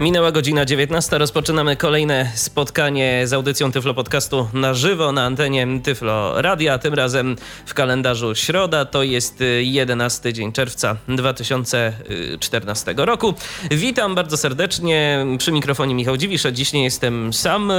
[0.00, 1.18] Minęła godzina 19.
[1.18, 6.78] Rozpoczynamy kolejne spotkanie z audycją Tyflo Podcastu na żywo na antenie Tyflo Radia.
[6.78, 7.36] Tym razem
[7.66, 8.84] w kalendarzu środa.
[8.84, 13.34] To jest 11 dzień czerwca 2014 roku.
[13.70, 15.26] Witam bardzo serdecznie.
[15.38, 17.72] Przy mikrofonie Michał Dziwisz, dziś nie jestem sam,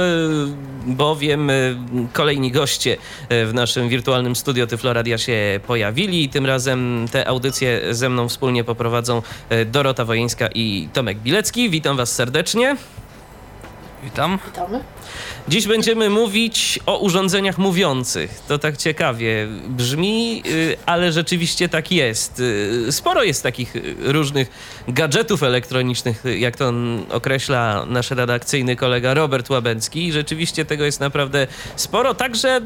[0.86, 1.50] bowiem
[2.12, 2.96] kolejni goście
[3.30, 6.28] w naszym wirtualnym studio Tyflo Radia się pojawili.
[6.28, 9.22] Tym razem te audycje ze mną wspólnie poprowadzą
[9.66, 11.70] Dorota Wojeńska i Tomek Bilecki.
[11.70, 12.76] Witam Was serdecznie.
[14.02, 14.38] Witam.
[14.46, 14.80] Witamy.
[15.48, 18.40] Dziś będziemy mówić o urządzeniach mówiących.
[18.48, 22.40] To tak ciekawie brzmi, y, ale rzeczywiście tak jest.
[22.40, 24.50] Y, sporo jest takich y, różnych
[24.88, 26.72] gadżetów elektronicznych, jak to
[27.10, 30.12] określa nasz redakcyjny kolega Robert Łabęcki.
[30.12, 32.14] Rzeczywiście tego jest naprawdę sporo.
[32.14, 32.60] Także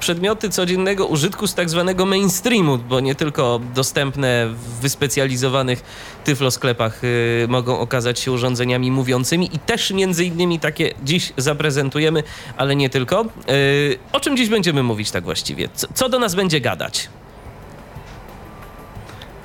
[0.00, 5.82] przedmioty codziennego użytku z tak zwanego mainstreamu, bo nie tylko dostępne w wyspecjalizowanych
[6.26, 7.00] tyflosklepach
[7.48, 12.22] mogą okazać się urządzeniami mówiącymi i też między innymi takie dziś zaprezentujemy,
[12.56, 13.24] ale nie tylko.
[13.48, 15.68] Yy, o czym dziś będziemy mówić tak właściwie?
[15.74, 17.08] Co, co do nas będzie gadać?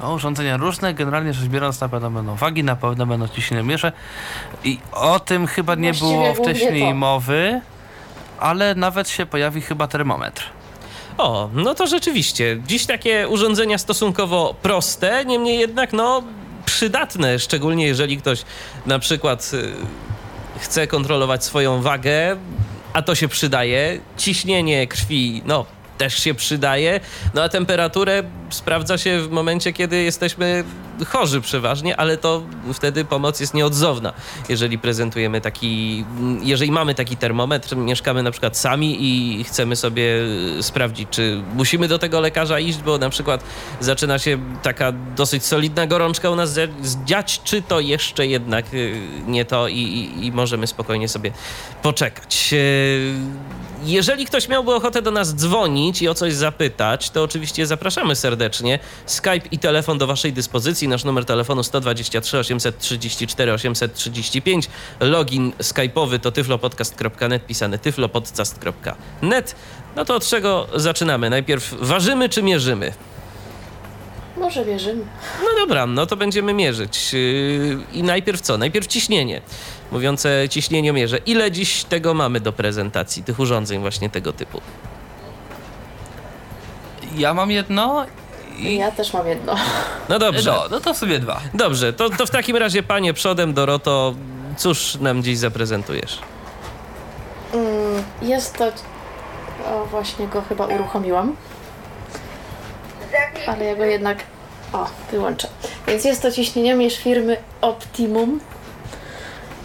[0.02, 3.92] O, urządzenia różne, generalnie rzecz biorąc na pewno będą wagi, na pewno będą ciśnieniomierze
[4.64, 6.96] i o tym chyba nie Właściwie było wcześniej to.
[6.96, 7.62] mowy,
[8.40, 10.44] ale nawet się pojawi chyba termometr.
[11.18, 12.58] O, no to rzeczywiście.
[12.68, 16.24] Dziś takie urządzenia stosunkowo proste, niemniej jednak no
[16.72, 18.44] przydatne, szczególnie jeżeli ktoś
[18.86, 19.72] na przykład y,
[20.60, 22.38] chce kontrolować swoją wagę,
[22.94, 24.00] a to się przydaje.
[24.18, 25.66] Ciśnienie krwi, no
[25.98, 27.00] też się przydaje.
[27.34, 30.64] No a temperaturę sprawdza się w momencie, kiedy jesteśmy
[31.08, 34.14] chorzy przeważnie, ale to wtedy pomoc jest nieodzowna.
[34.50, 36.06] Jeżeli prezentujemy taki,
[36.42, 40.14] jeżeli mamy taki termometr, mieszkamy na przykład sami i chcemy sobie
[40.62, 43.44] sprawdzić, czy musimy do tego lekarza iść, bo na przykład
[43.80, 46.60] zaczyna się taka dosyć solidna gorączka u nas
[47.06, 51.32] dziać, czy to jeszcze jednak y, nie to i, i, i możemy spokojnie sobie
[51.82, 52.50] poczekać.
[52.54, 53.14] Y,
[53.84, 58.80] jeżeli ktoś miałby ochotę do nas dzwonić i o coś zapytać, to oczywiście zapraszamy serdecznie.
[59.06, 60.88] Skype i telefon do Waszej dyspozycji.
[60.92, 64.70] Nasz numer telefonu 123 834 835.
[65.00, 69.56] Login skype'owy to tyflopodcast.net, pisany tyflopodcast.net.
[69.96, 71.30] No to od czego zaczynamy?
[71.30, 72.94] Najpierw ważymy czy mierzymy?
[74.38, 75.06] Może wierzymy.
[75.42, 77.14] No dobra, no to będziemy mierzyć.
[77.14, 78.58] Yy, I najpierw co?
[78.58, 79.42] Najpierw ciśnienie.
[79.92, 81.18] Mówiące ciśnieniomierze.
[81.18, 84.62] Ile dziś tego mamy do prezentacji, tych urządzeń właśnie tego typu?
[87.18, 88.06] Ja mam jedno
[88.62, 88.78] i...
[88.78, 89.56] Ja też mam jedno.
[90.10, 90.52] No dobrze.
[90.52, 91.40] No, no to w sobie dwa.
[91.54, 94.14] Dobrze, to, to w takim razie panie przodem, Doroto,
[94.58, 96.20] cóż nam dziś zaprezentujesz?
[97.54, 98.66] Mm, Jest to...
[99.72, 101.36] O, właśnie go chyba uruchomiłam.
[103.48, 104.18] Ale ja go jednak...
[104.74, 105.48] O, wyłączę.
[105.88, 108.40] Więc jest to ciśnieniomierz firmy Optimum.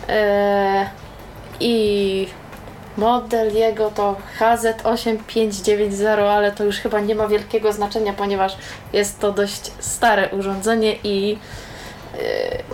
[0.08, 0.86] Eee,
[1.60, 2.28] I
[2.96, 8.56] model jego to HZ8590, ale to już chyba nie ma wielkiego znaczenia, ponieważ
[8.92, 11.38] jest to dość stare urządzenie i
[12.14, 12.64] eee,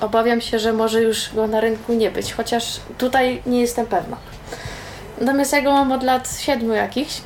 [0.00, 4.16] obawiam się, że może już go na rynku nie być, chociaż tutaj nie jestem pewna.
[5.20, 7.20] Natomiast ja go mam od lat siedmiu jakichś.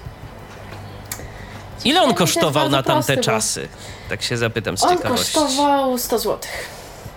[1.84, 3.68] Ile on kosztował na tamte prosty, czasy?
[4.08, 5.34] Tak się zapytam z On ciekawości.
[5.34, 6.38] kosztował 100 zł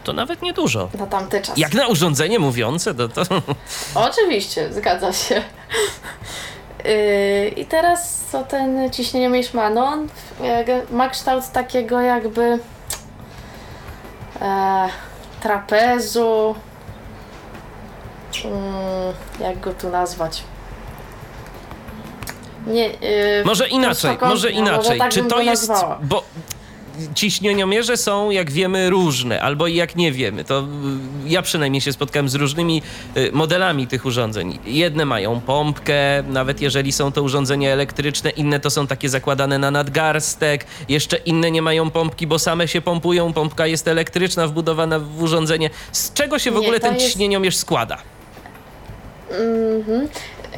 [0.03, 0.89] To nawet niedużo.
[0.99, 1.59] na tamte czasy.
[1.61, 3.21] Jak na urządzenie mówiące, to, to
[4.09, 5.43] Oczywiście, zgadza się.
[6.85, 9.69] Yy, I teraz co ten ciśnieniomierz ma?
[9.69, 10.07] No on
[10.43, 12.59] e, ma kształt takiego jakby
[14.41, 14.87] e,
[15.41, 16.55] trapezu.
[18.45, 18.53] Mm,
[19.39, 20.43] jak go tu nazwać?
[22.67, 24.99] Nie, yy, Może inaczej, prostokątny, może a może inaczej.
[24.99, 25.69] tak Czy bym to go jest.
[25.69, 25.99] nazwała.
[26.01, 26.23] Bo
[27.15, 30.43] ciśnieniomierze są, jak wiemy, różne, albo i jak nie wiemy.
[30.43, 30.63] To y,
[31.29, 32.81] ja przynajmniej się spotkałem z różnymi
[33.17, 34.59] y, modelami tych urządzeń.
[34.65, 39.71] Jedne mają pompkę, nawet jeżeli są to urządzenia elektryczne, inne to są takie zakładane na
[39.71, 43.33] nadgarstek, jeszcze inne nie mają pompki, bo same się pompują.
[43.33, 45.69] Pompka jest elektryczna, wbudowana w urządzenie.
[45.91, 47.97] Z czego się w Nie, ogóle ten jest- ciśnieniomierz składa?
[49.29, 50.07] Mhm.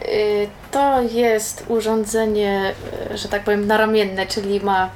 [0.08, 2.74] Y, To jest urządzenie,
[3.16, 4.90] że tak powiem, naramienne, czyli ma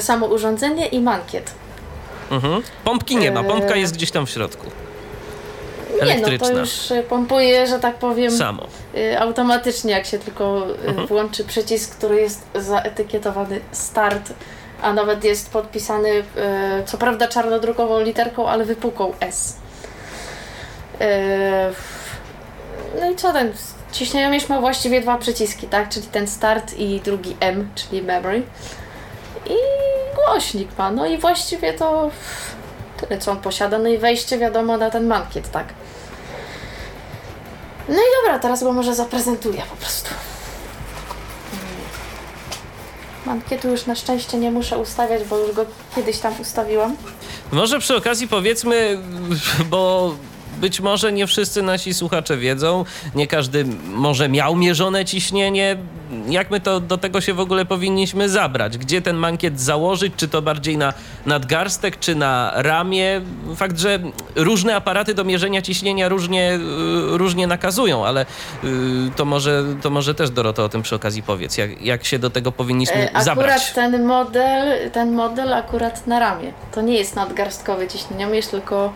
[0.00, 1.50] samo urządzenie i mankiet.
[2.30, 2.62] Mhm.
[2.84, 3.80] Pompki nie ma, pompka Eee.
[3.80, 4.66] jest gdzieś tam w środku.
[5.92, 6.48] Nie, no elektryczna.
[6.48, 8.66] to już y, pompuje, że tak powiem, Samo.
[8.96, 11.06] y, automatycznie, jak się tylko y, Mhm.
[11.06, 14.32] włączy przycisk, który jest zaetykietowany start,
[14.82, 16.22] a nawet jest podpisany, y,
[16.86, 19.56] co prawda czarnodrukową literką, ale wypukłą S.
[21.00, 21.04] Y,
[23.00, 23.52] No i co ten?
[23.92, 25.88] Ciśnieniomierz ma właściwie dwa przyciski, tak?
[25.88, 28.42] Czyli ten start i drugi M, czyli memory.
[29.46, 29.56] I
[30.14, 30.90] głośnik ma.
[30.90, 32.10] No i właściwie to
[32.96, 33.78] tyle, co on posiada.
[33.78, 35.66] No i wejście, wiadomo, na ten mankiet, tak?
[37.88, 40.10] No i dobra, teraz go może zaprezentuję po prostu.
[43.26, 45.64] Mankietu już na szczęście nie muszę ustawiać, bo już go
[45.96, 46.96] kiedyś tam ustawiłam.
[47.52, 48.98] Może przy okazji powiedzmy,
[49.70, 50.14] bo
[50.62, 55.76] być może nie wszyscy nasi słuchacze wiedzą, nie każdy może miał mierzone ciśnienie.
[56.28, 58.78] Jak my to do tego się w ogóle powinniśmy zabrać?
[58.78, 60.12] Gdzie ten mankiet założyć?
[60.16, 60.92] Czy to bardziej na
[61.26, 63.20] nadgarstek, czy na ramię?
[63.56, 63.98] Fakt, że
[64.36, 66.54] różne aparaty do mierzenia ciśnienia różnie,
[67.14, 68.26] y, różnie nakazują, ale
[68.64, 68.66] y,
[69.16, 72.30] to może, to może też Dorota o tym przy okazji powiedz, jak, jak się do
[72.30, 73.72] tego powinniśmy E, Akurat zabrać.
[73.72, 76.52] ten model, ten model akurat na ramię.
[76.74, 78.92] To nie jest nadgarstkowy ciśnieniomierz, tylko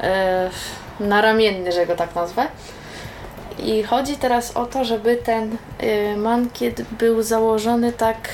[0.00, 0.50] e,
[1.00, 2.46] naramienny, że go tak nazwę.
[3.58, 8.28] I chodzi teraz o to, żeby ten e, mankiet był założony tak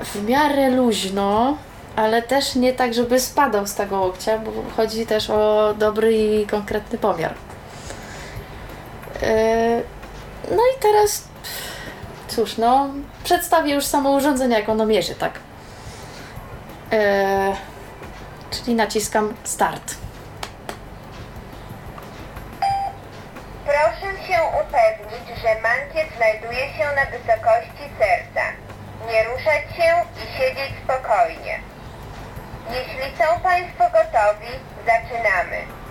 [0.00, 1.56] w miarę luźno,
[1.96, 6.46] ale też nie tak, żeby spadał z tego łokcia, bo chodzi też o dobry i
[6.46, 7.34] konkretny pomiar.
[9.22, 9.82] E,
[10.50, 11.32] no i teraz
[12.36, 12.88] Cóż, no,
[13.24, 15.38] przedstawię już samo urządzenie, jak ono mierzy, tak?
[16.90, 17.56] Eee,
[18.50, 19.94] czyli naciskam start.
[23.64, 28.44] Proszę się upewnić, że mankiet znajduje się na wysokości serca.
[29.08, 29.90] Nie ruszać się
[30.22, 31.60] i siedzieć spokojnie.
[32.70, 34.52] Jeśli są Państwo gotowi,
[34.86, 35.81] zaczynamy.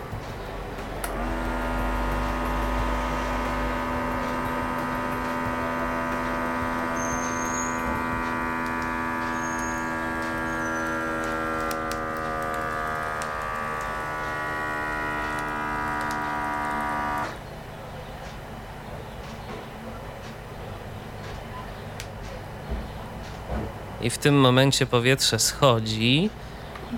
[24.02, 26.30] I w tym momencie powietrze schodzi.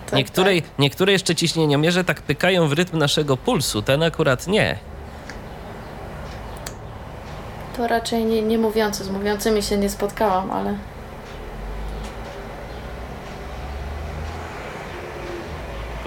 [0.05, 0.69] Tak, niektóre, tak.
[0.79, 4.77] niektóre jeszcze ciśnieniomierze tak pykają w rytm naszego pulsu, ten akurat nie.
[7.77, 10.77] To raczej nie, nie mówiący, z mówiącymi się nie spotkałam, ale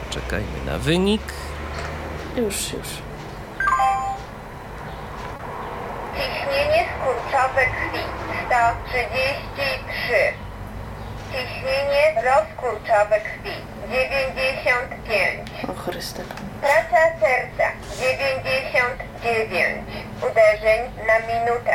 [0.04, 1.22] Poczekajmy na wynik.
[2.36, 2.88] już, już.
[6.14, 8.04] Ciśnienie skurczowe krwi
[8.46, 10.45] 133.
[11.36, 13.54] Ciśnienie rozkurczowe krwi
[13.90, 15.50] 95.
[15.70, 16.22] O Chryste.
[16.60, 17.66] Praca serca
[18.00, 19.86] 99
[20.18, 21.74] uderzeń na minutę.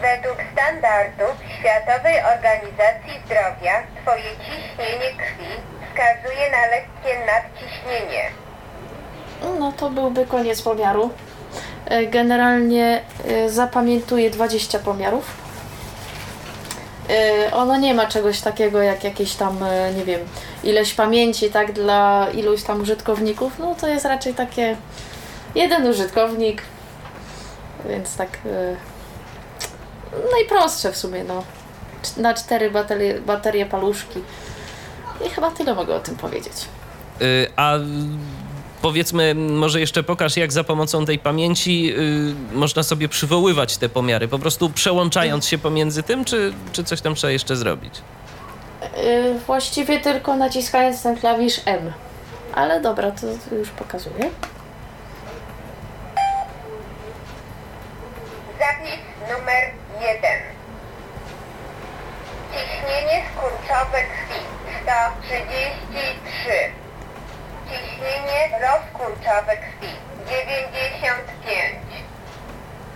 [0.00, 5.50] Według standardów Światowej Organizacji Zdrowia Twoje ciśnienie krwi
[5.88, 8.24] wskazuje na lekkie nadciśnienie.
[9.60, 11.10] No to byłby koniec pomiaru.
[11.86, 15.43] E, Generalnie e, zapamiętuję 20 pomiarów.
[17.10, 20.20] E, Ono nie ma czegoś takiego jak jakieś tam, e, nie wiem,
[20.64, 23.58] ileś pamięci, tak, dla iluś tam użytkowników.
[23.58, 24.76] No to jest raczej takie
[25.54, 26.62] jeden użytkownik,
[27.88, 28.76] więc tak e,
[30.32, 31.44] najprostsze w sumie, no.
[32.16, 34.20] Na cztery baterie, baterie paluszki.
[35.26, 36.52] I chyba tyle mogę o tym powiedzieć.
[37.22, 37.80] Y, a y,
[38.84, 41.94] powiedzmy, może jeszcze pokaż, jak za pomocą tej pamięci
[42.52, 47.00] y, można sobie przywoływać te pomiary, po prostu przełączając się pomiędzy tym, czy, czy coś
[47.00, 47.94] tam trzeba jeszcze zrobić?
[48.96, 51.92] Yy, właściwie tylko naciskając ten klawisz M.
[52.54, 54.30] Ale dobra, to, to już pokazuję.
[58.58, 59.64] Zapis numer
[60.00, 60.20] 1.
[62.52, 64.40] Ciśnienie skurczowe krwi
[64.82, 66.83] 133.
[67.70, 69.88] Ciśnienie rozkurczowe krwi
[70.28, 71.78] 95.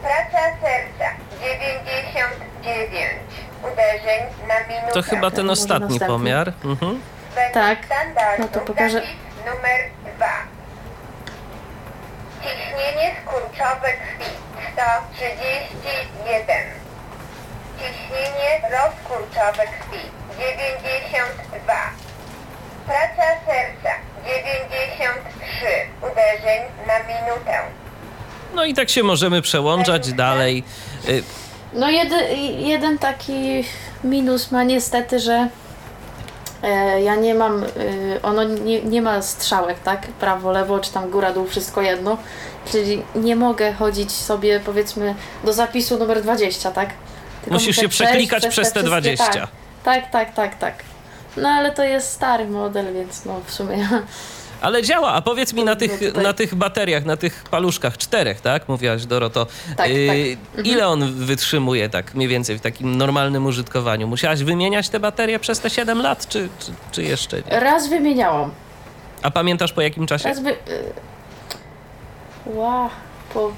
[0.02, 1.08] Praca serca
[1.40, 3.12] 99.
[3.62, 4.92] Uderzeń na minutę.
[4.92, 6.06] To chyba ten może ostatni następny.
[6.06, 6.52] pomiar.
[6.64, 7.00] Mhm.
[7.34, 7.78] Według Tak.
[7.86, 9.00] standardu No to pokażę.
[9.00, 9.10] zapis
[9.46, 9.80] numer
[10.16, 10.26] 2.
[12.42, 14.30] Ciśnienie skurczowe krwi
[14.72, 16.66] 131.
[17.78, 20.02] Ciśnienie rozkurczowe krwi
[20.38, 21.74] 92.
[22.88, 23.90] Praca serca
[24.24, 25.66] 93
[26.02, 27.58] uderzeń na minutę.
[28.54, 30.64] No i tak się możemy przełączać dalej.
[31.08, 31.22] Y,
[31.72, 32.14] No jedy,
[32.58, 33.64] jeden taki
[34.04, 35.48] minus ma niestety, że
[36.62, 40.00] E, Ja nie mam, y, ono nie, nie ma strzałek, tak?
[40.06, 42.16] Prawo, lewo, czy tam góra, dół, wszystko jedno.
[42.72, 45.14] Czyli nie mogę chodzić sobie, powiedzmy,
[45.44, 46.88] do zapisu numer 20, tak?
[47.40, 49.48] Tylko Musisz się przeklikać przez te wszystkie- 20.
[49.84, 50.74] Tak, tak, tak, tak, tak.
[51.36, 53.88] No ale to jest stary model, więc no w sumie.
[54.60, 58.40] Ale działa, a powiedz mi na tych, tutaj- na tych bateriach, na tych paluszkach, czterech,
[58.40, 58.68] tak?
[58.68, 59.46] Mówiłaś Doroto.
[59.76, 60.66] Tak, Yy, tak.
[60.66, 64.08] Ile on wytrzymuje tak mniej więcej w takim normalnym użytkowaniu?
[64.08, 67.60] Musiałaś wymieniać te baterie przez te 7 lat, czy, czy, czy jeszcze nie?
[67.60, 68.50] Raz wymieniałam.
[69.22, 70.28] A pamiętasz po jakim czasie?
[70.28, 70.50] Raz wy...
[70.50, 70.56] y,
[72.46, 72.90] Ła,
[73.34, 73.52] po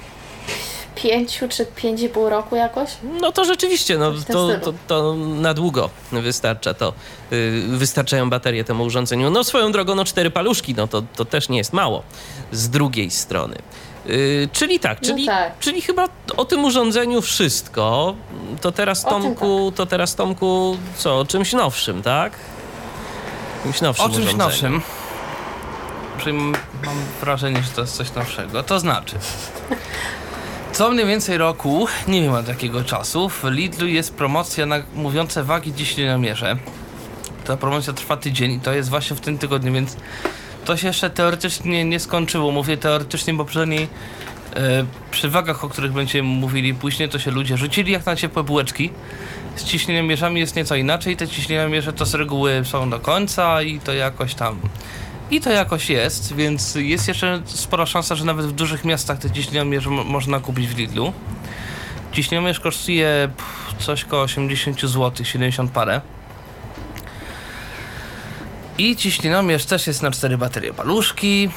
[1.03, 2.89] pięciu czy pięć i pół roku jakoś?
[3.21, 6.93] No to rzeczywiście, no, to, to, to na długo wystarcza to.
[7.31, 9.29] Yy, wystarczają baterie temu urządzeniu.
[9.29, 12.03] No swoją drogą, no cztery paluszki, no to, to też nie jest mało
[12.51, 13.55] z drugiej strony.
[14.05, 15.59] Yy, czyli tak, No czyli, tak.
[15.59, 18.15] czyli chyba o tym urządzeniu wszystko.
[18.61, 22.33] To teraz O Tomku, to teraz Tomku, co, o czymś nowszym, tak?
[23.63, 24.43] Czymś nowszym O czymś urządzeniu.
[24.47, 24.81] nowszym.
[26.85, 28.63] Mam wrażenie, że to jest coś nowszego.
[28.63, 29.15] To znaczy,
[30.73, 35.43] co mniej więcej roku, nie wiem od jakiego czasu, w Lidlu jest promocja na mówiące
[35.43, 36.57] wagi ciśnieniomierze.
[37.45, 39.97] Ta promocja trwa tydzień i to jest właśnie w tym tygodniu, więc
[40.65, 42.51] to się jeszcze teoretycznie nie skończyło.
[42.51, 43.87] Mówię teoretycznie, bo przynajmniej
[44.55, 48.43] e, przy wagach, o których będziemy mówili później, to się ludzie rzucili jak na ciepłe
[48.43, 48.89] bułeczki.
[49.55, 51.17] Z ciśnieniomierzami jest nieco inaczej.
[51.17, 54.59] Te ciśnieniomierze to z reguły są do końca i to jakoś tam.
[55.31, 59.31] I to jakoś jest, więc jest jeszcze spora szansa, że nawet w dużych miastach te
[59.31, 61.13] ciśnieniomierze mo- można kupić w Lidlu.
[62.11, 63.29] Ciśnieniomierz kosztuje
[63.79, 66.01] coś koło 80 zł, 70 parę.
[68.77, 71.49] I ciśnieniomierz też jest na cztery baterie paluszki,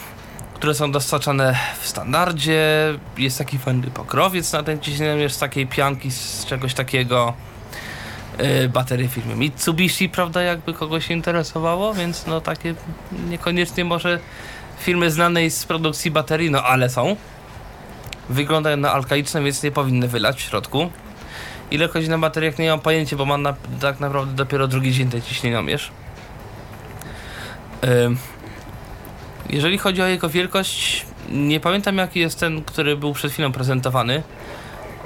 [0.55, 2.63] które są dostarczane w standardzie.
[3.19, 7.33] Jest taki fajny pokrowiec na ten ciśnieniomierz z takiej pianki, z czegoś takiego.
[8.39, 12.75] Yy, baterie firmy Mitsubishi, prawda, jakby kogoś interesowało, więc no takie
[13.29, 14.19] niekoniecznie może
[14.79, 17.17] firmy znanej z produkcji baterii, no ale są.
[18.29, 20.91] Wyglądają na alkaiczne, więc nie powinny wylać w środku.
[21.71, 25.11] Ile chodzi na bateriach, nie mam pojęcia, bo mam na, tak naprawdę dopiero drugi dzień
[25.11, 25.91] tej ciśnieniomierz.
[27.85, 28.19] Ym,
[29.51, 34.23] jeżeli chodzi o jego wielkość, nie pamiętam jaki jest ten, który był przed chwilą prezentowany.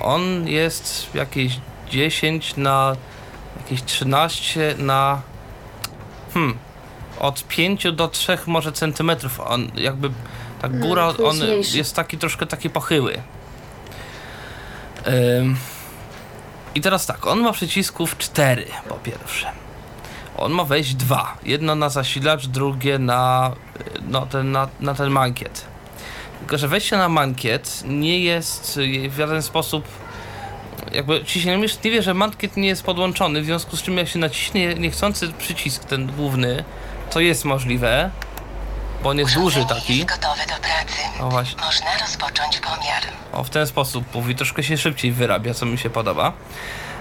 [0.00, 2.97] On jest jakieś 10 na
[3.59, 5.23] jakieś 13 na
[6.35, 6.59] hmm,
[7.21, 9.41] od 5 do 3 może centymetrów.
[9.41, 10.11] On jakby
[10.62, 11.37] tak No, góra, jest on
[11.75, 13.23] jest taki troszkę taki pochyły.
[15.07, 15.57] Ym,
[16.75, 19.53] I teraz tak, on ma przycisków 4 po pierwsze.
[20.37, 21.37] On ma wejść dwa.
[21.43, 23.53] Jedno na zasilacz, drugie na,
[24.09, 25.65] no, ten, na, na ten mankiet.
[26.38, 29.85] Tylko, że wejście na mankiet nie jest w żaden sposób
[30.92, 34.18] jakby ciśnieniomierz nie wie, że mankiet nie jest podłączony, w związku z czym jak się
[34.18, 36.64] naciśnie niechcący przycisk ten główny,
[37.11, 38.11] to jest możliwe,
[39.02, 39.99] bo on jest duży taki.
[39.99, 41.21] jest gotowe do pracy.
[41.21, 41.62] O właśnie.
[41.62, 43.02] Można rozpocząć pomiar.
[43.33, 46.33] O, w ten sposób mówi, troszkę się szybciej wyrabia, co mi się podoba.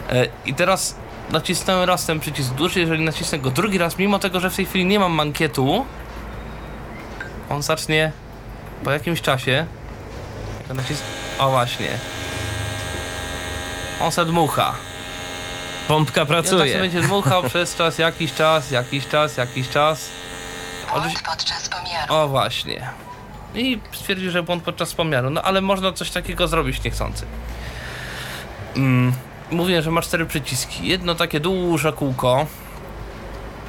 [0.10, 0.96] E, I teraz
[1.30, 4.66] nacisnąłem raz ten przycisk duży, jeżeli nacisnę go drugi raz, mimo tego, że w tej
[4.66, 5.86] chwili nie mam mankietu,
[7.50, 8.12] on zacznie
[8.84, 9.66] po jakimś czasie,
[10.68, 11.02] jak nacis...
[11.40, 11.88] o właśnie,
[14.02, 14.76] on se dmucha.
[15.88, 16.80] Pompka I on tak się pracuje.
[16.80, 20.10] będzie dmuchał przez czas, jakiś czas, jakiś czas, jakiś czas.
[20.92, 22.14] Błąd podczas pomiaru.
[22.14, 22.90] O właśnie.
[23.56, 25.30] I stwierdził, że błąd podczas pomiaru.
[25.30, 27.26] No ale można coś takiego zrobić niechcący.
[28.76, 29.14] Mm,
[29.52, 30.88] mówię, że ma cztery przyciski.
[30.88, 32.46] Jedno takie duże kółko.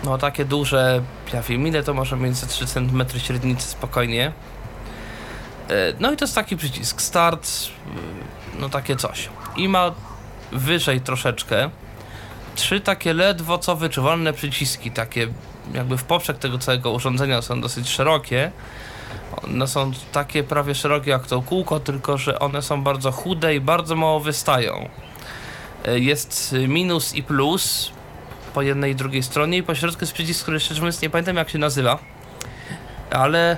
[0.04, 4.32] No takie duże, ja wiem ile to może mieć za 3 cm średnicy spokojnie.
[5.68, 7.02] E, No i to jest taki przycisk.
[7.02, 9.28] Start, y, no takie coś.
[9.56, 9.90] I ma
[10.52, 11.70] wyżej troszeczkę
[12.54, 15.28] trzy takie ledwo co wyczuwalne przyciski, takie
[15.74, 18.50] jakby w poprzek tego całego urządzenia są dosyć szerokie.
[19.44, 23.60] One są takie prawie szerokie jak to kółko, tylko że one są bardzo chude i
[23.60, 24.88] bardzo mało wystają.
[25.84, 27.92] E, Jest minus i plus
[28.54, 31.36] po jednej i drugiej stronie i po środku jest przycisk, który szczerze mówiąc nie pamiętam
[31.36, 31.98] jak się nazywa,
[33.10, 33.56] ale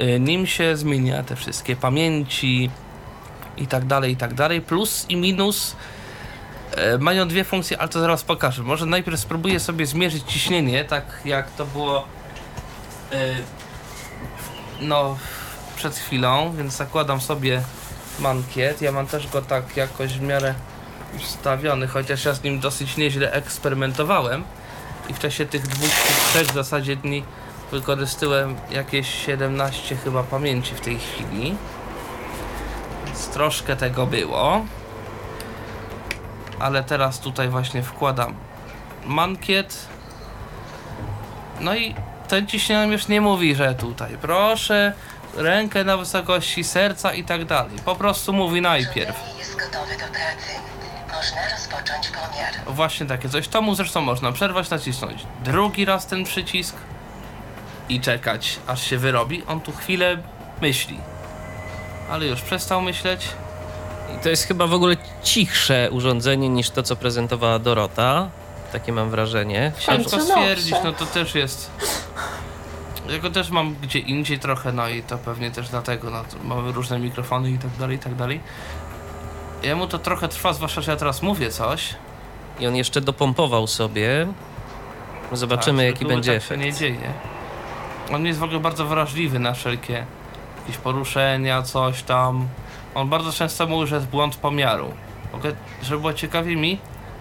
[0.00, 2.70] y, nim się zmienia te wszystkie pamięci
[3.56, 4.60] i tak dalej, i tak dalej.
[4.60, 5.76] Plus i minus
[6.76, 8.62] e, mają dwie funkcje, ale to zaraz pokażę.
[8.62, 12.04] Może najpierw spróbuję sobie zmierzyć ciśnienie, tak jak to było
[13.12, 13.34] e,
[14.80, 15.16] no
[15.76, 17.62] przed chwilą, więc zakładam sobie
[18.20, 18.82] mankiet.
[18.82, 20.54] Ja mam też go tak jakoś w miarę
[21.16, 24.44] ustawiony, chociaż ja z nim dosyć nieźle eksperymentowałem
[25.08, 27.24] i w czasie tych dwóch, tych trzech w zasadzie dni
[27.72, 31.54] wykorzystałem jakieś 17 chyba pamięci w tej chwili.
[33.24, 34.64] Więc troszkę tego było.
[36.60, 38.34] Ale teraz tutaj właśnie wkładam
[39.04, 39.86] mankiet.
[41.60, 41.94] No i
[42.28, 44.92] ten ciśnieniomierz nie mówi, że tutaj proszę,
[45.36, 47.76] rękę na wysokości serca i tak dalej.
[47.84, 49.38] Po prostu mówi najpierw.
[49.38, 50.52] Jest gotowe do pracy.
[51.12, 52.74] Można rozpocząć pomiar.
[52.74, 53.48] Właśnie takie coś.
[53.48, 56.76] To mu zresztą można przerwać, nacisnąć drugi raz ten przycisk
[57.88, 59.42] i czekać, aż się wyrobi.
[59.46, 60.16] On tu chwilę
[60.62, 61.13] myśli.
[62.10, 63.28] Ale już przestał myśleć.
[64.16, 68.28] I to jest chyba w ogóle cichsze urządzenie niż to, co prezentowała Dorota.
[68.72, 69.72] Takie mam wrażenie.
[69.78, 70.86] Ciężko końcu stwierdzić, nowsze.
[70.86, 71.70] no to też jest.
[73.08, 76.72] Ja go też mam gdzie indziej trochę, no i to pewnie też dlatego, no mamy
[76.72, 78.40] różne mikrofony i tak dalej, i tak dalej.
[79.62, 81.94] Jemu to trochę trwa, zwłaszcza, że ja teraz mówię coś.
[82.60, 84.26] I on jeszcze dopompował sobie.
[85.32, 86.62] Zobaczymy, tak, jaki będzie tak się efekt.
[86.62, 87.12] nie dzieje.
[88.12, 90.06] On jest w ogóle bardzo wrażliwy na wszelkie
[90.64, 92.48] jakieś poruszenia, coś tam.
[92.94, 94.92] On bardzo często mówi, że jest błąd pomiaru.
[95.32, 95.52] Mogę,
[95.82, 96.78] żeby było ciekawie mi,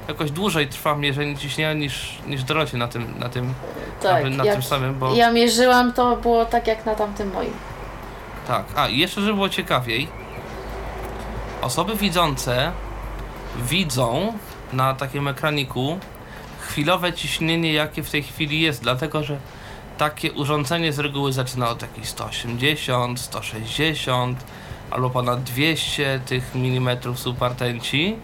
[0.08, 3.54] jakoś dłużej trwa mierzenie ciśnienia niż, niż Dorocie na tym, na tym,
[4.02, 5.16] Tak, na, na jak tym samym, bo...
[5.16, 7.54] ja mierzyłam, to było tak jak na tamtym moim.
[8.48, 10.08] Tak, a i jeszcze, żeby było ciekawiej,
[11.62, 12.72] osoby widzące
[13.58, 14.34] widzą
[14.74, 16.00] na takim ekraniku
[16.60, 19.38] chwilowe ciśnienie, jakie w tej chwili jest, dlatego że
[20.04, 24.44] takie urządzenie z reguły zaczyna od jakichś 180, 160
[24.92, 28.16] albo ponad 200 tych milimetrów supertenci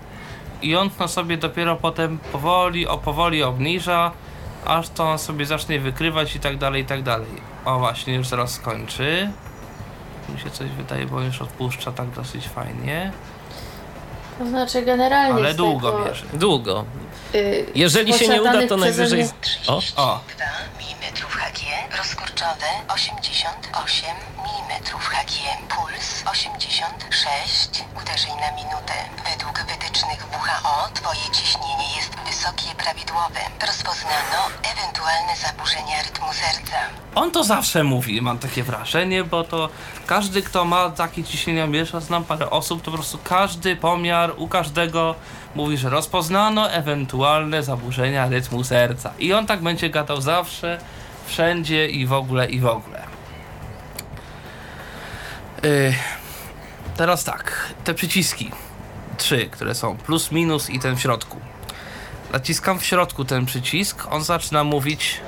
[0.62, 4.12] i on to sobie dopiero potem powoli, o powoli obniża,
[4.66, 7.32] aż to on sobie zacznie wykrywać i tak dalej, i tak dalej.
[7.66, 9.30] O właśnie, już zaraz skończy.
[10.34, 13.12] Mi się coś wydaje, bo już odpuszcza tak dosyć fajnie.
[14.40, 16.26] To znaczy generalnie Ale długo tego, mierzy.
[16.34, 16.86] Długo.
[17.36, 19.24] Y, Jeżeli się nie uda, to najwyżej.
[19.24, 20.20] O, 32 O.
[20.80, 21.60] mm Hg,
[21.98, 25.34] rozkurczowe 88 mm Hg,
[25.76, 27.70] puls 86
[28.02, 28.94] uderzeń na minutę.
[29.32, 33.40] Według wytycznych WHO twoje ciśnienie jest wysokie prawidłowe.
[33.68, 34.40] Rozpoznano
[34.74, 36.78] ewentualne zaburzenia rytmu serca.
[37.16, 39.70] On to zawsze mówi, mam takie wrażenie, bo to
[40.10, 44.48] każdy, kto ma takie ciśnieniomierz, a znam parę osób, to po prostu każdy pomiar u
[44.48, 45.16] każdego
[45.56, 49.14] mówi, że rozpoznano ewentualne zaburzenia rytmu serca.
[49.20, 50.80] I on tak będzie gadał zawsze,
[51.26, 53.04] wszędzie i w ogóle, i w ogóle.
[55.64, 55.94] Yy,
[56.98, 58.52] teraz tak, te przyciski,
[59.18, 61.38] trzy, które są plus, minus i ten w środku.
[62.34, 65.22] Naciskam w środku ten przycisk, on zaczyna mówić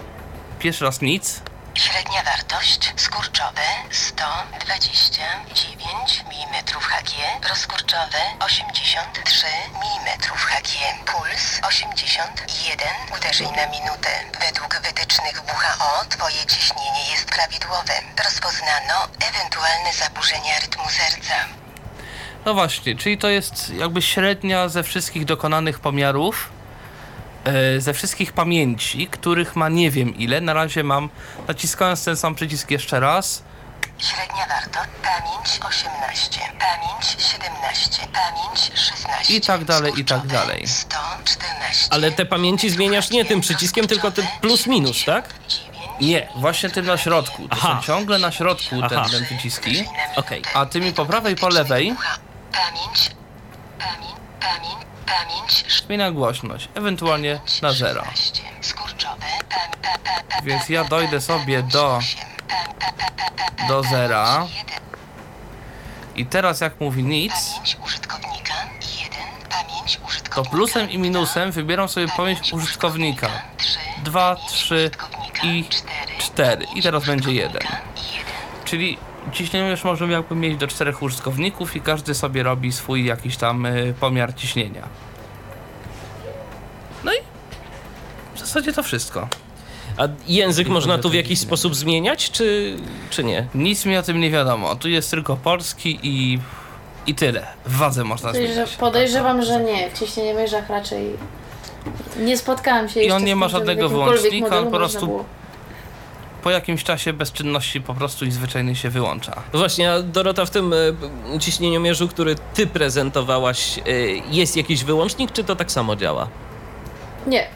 [0.60, 1.42] pierwszy raz nic,
[1.74, 7.12] Średnia wartość skurczowe 129 mm Hg,
[7.50, 10.68] rozkurczowe 83 mm Hg,
[11.06, 14.10] puls 81 uderzeń na minutę.
[14.40, 17.94] Według wytycznych WHO twoje ciśnienie jest prawidłowe.
[18.26, 21.36] Rozpoznano ewentualne zaburzenia rytmu serca.
[22.46, 26.50] No właśnie, czyli to jest jakby średnia ze wszystkich dokonanych pomiarów,
[27.78, 30.42] ze wszystkich pamięci, których ma nie wiem ile.
[30.42, 31.10] Na razie mam,
[31.48, 33.44] naciskając ten sam przycisk jeszcze raz,
[34.02, 39.36] Średnia wartość pamięć 18, pamięć 17, pamięć 16.
[39.36, 40.68] I tak dalej, i tak dalej.
[40.68, 41.88] 114.
[41.90, 45.34] ale te pamięci zmieniasz nie tym przyciskiem, tylko tym plus minus, tak?
[46.02, 47.48] nie, właśnie tym na środku.
[47.48, 47.82] To Aha.
[47.82, 48.90] są ciągle na środku Aha.
[48.90, 49.86] ten, ten przyciski.
[50.16, 50.42] Okej.
[50.54, 51.96] A tymi po prawej, po lewej
[52.52, 53.12] Pamięć,
[53.80, 58.02] pamięć, pamięć, pamięć zmienia głośność, ewentualnie na zero.
[58.02, 62.00] 16, Skurczowe, pam, pa, pa, pa, Więc ja dojdę sobie do,
[63.68, 64.48] do zera.
[66.16, 68.54] I teraz jak mówi nic, Pamięć użytkownika
[69.04, 69.20] 1,
[69.50, 70.00] pamięć
[70.36, 73.30] to plusem i minusem wybieram sobie pamięć użytkownika.
[74.04, 74.92] 2, 3
[75.44, 75.66] i
[76.18, 76.66] 4.
[76.76, 77.62] I teraz będzie 1.
[78.66, 78.98] Czyli
[79.32, 83.94] ciśnieniomierz możemy jakby mieć do czterech użytkowników i każdy sobie robi swój jakiś tam y,
[84.00, 84.88] pomiar ciśnienia.
[87.04, 87.18] No i
[88.36, 89.28] w zasadzie to wszystko.
[89.98, 92.76] A język Tylko, można tu w jakiś sposób zmieniać, czy,
[93.10, 93.48] czy nie?
[93.56, 94.76] Nic mi o tym nie wiadomo.
[94.76, 96.40] Tu jest tylko polski i,
[97.08, 97.48] i tyle.
[97.66, 98.76] W wadze można Podejrze- zmieniać.
[98.76, 99.90] podejrzewam, że nie.
[99.90, 101.06] W ciśnieniomierzach raczej
[102.20, 105.26] nie spotkałam się I jeszcze on nie ma żadnego wyłącznika, on po prostu było.
[106.44, 109.44] Po jakimś czasie bezczynności po prostu i zwyczajnie się wyłącza.
[109.54, 113.82] No Właśnie, a Dorota, w tym e, ciśnieniomierzu, który ty prezentowałaś, e,
[114.32, 116.28] jest jakiś wyłącznik, czy to tak samo działa?
[117.28, 117.48] Nie.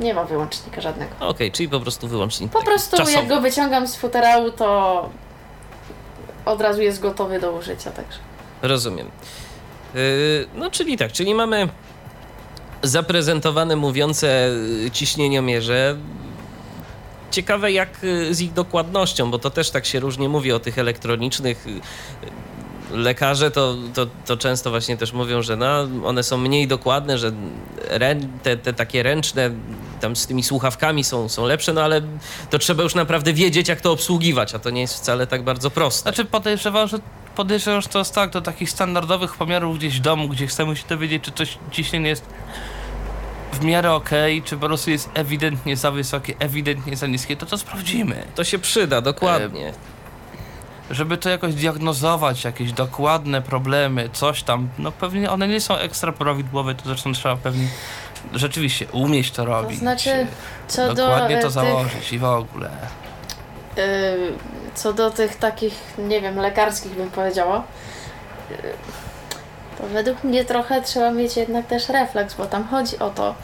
[0.00, 1.12] Nie ma wyłącznika żadnego.
[1.20, 2.52] Okej, czyli po prostu wyłącznik.
[2.52, 3.16] Po prostu czasowy.
[3.16, 5.10] jak go wyciągam z futerału, to
[6.44, 8.18] od razu jest gotowy do użycia, także.
[8.62, 9.10] Rozumiem.
[9.94, 10.00] Yy,
[10.54, 11.68] no, czyli tak, czyli mamy
[12.82, 14.50] zaprezentowane mówiące
[14.92, 15.96] ciśnieniomierze.
[17.30, 20.78] Ciekawe jak y, z ich dokładnością, bo to też tak się różnie mówi o tych
[20.78, 21.66] elektronicznych.
[21.66, 21.80] y,
[22.90, 27.32] Lekarze to, to, to często właśnie też mówią, że no, one są mniej dokładne, że
[27.88, 29.50] rę, te, te takie ręczne
[30.00, 32.00] tam z tymi słuchawkami są, są lepsze, no ale
[32.50, 35.70] to trzeba już naprawdę wiedzieć, jak to obsługiwać, a to nie jest wcale tak bardzo
[35.70, 36.02] proste.
[36.02, 36.98] Znaczy podejrzewam, że
[37.36, 40.84] podejrzewam, że to jest tak, do takich standardowych pomiarów gdzieś w domu, gdzie chcemy się
[40.88, 42.24] dowiedzieć, czy coś ciśnienie jest
[43.52, 47.58] w miarę okej, czy po prostu jest ewidentnie za wysokie, ewidentnie za niskie, to to
[47.58, 48.24] sprawdzimy.
[48.34, 49.72] To się przyda, dokładnie.
[50.90, 56.12] Żeby to jakoś diagnozować, jakieś dokładne problemy, coś tam, no pewnie one nie są ekstra
[56.12, 57.68] prawidłowe, to zresztą trzeba pewnie
[58.34, 59.78] rzeczywiście umieć to To robić.
[59.78, 60.26] znaczy,
[60.68, 62.70] co do dokładnie e, to tych, założyć i w ogóle.
[63.78, 64.32] y,
[64.74, 67.62] co do tych takich, nie wiem, lekarskich bym powiedziała,
[68.50, 68.54] y,
[69.78, 73.34] to według mnie trochę trzeba mieć jednak też refleks, bo tam chodzi o to,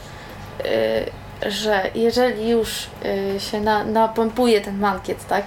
[1.45, 2.87] y, że jeżeli już
[3.35, 5.45] y, się na, napompuje ten mankiet, tak?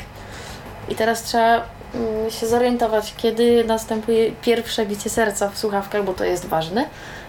[0.88, 1.62] I teraz trzeba
[1.94, 6.84] mm, się zorientować, kiedy następuje pierwsze bicie serca w słuchawkach, bo to jest ważne,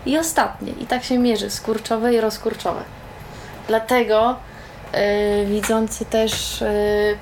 [0.05, 0.71] i ostatnie.
[0.71, 2.83] I tak się mierzy skurczowe i rozkurczowe.
[3.67, 4.35] Dlatego
[4.95, 7.17] y, widzący też y,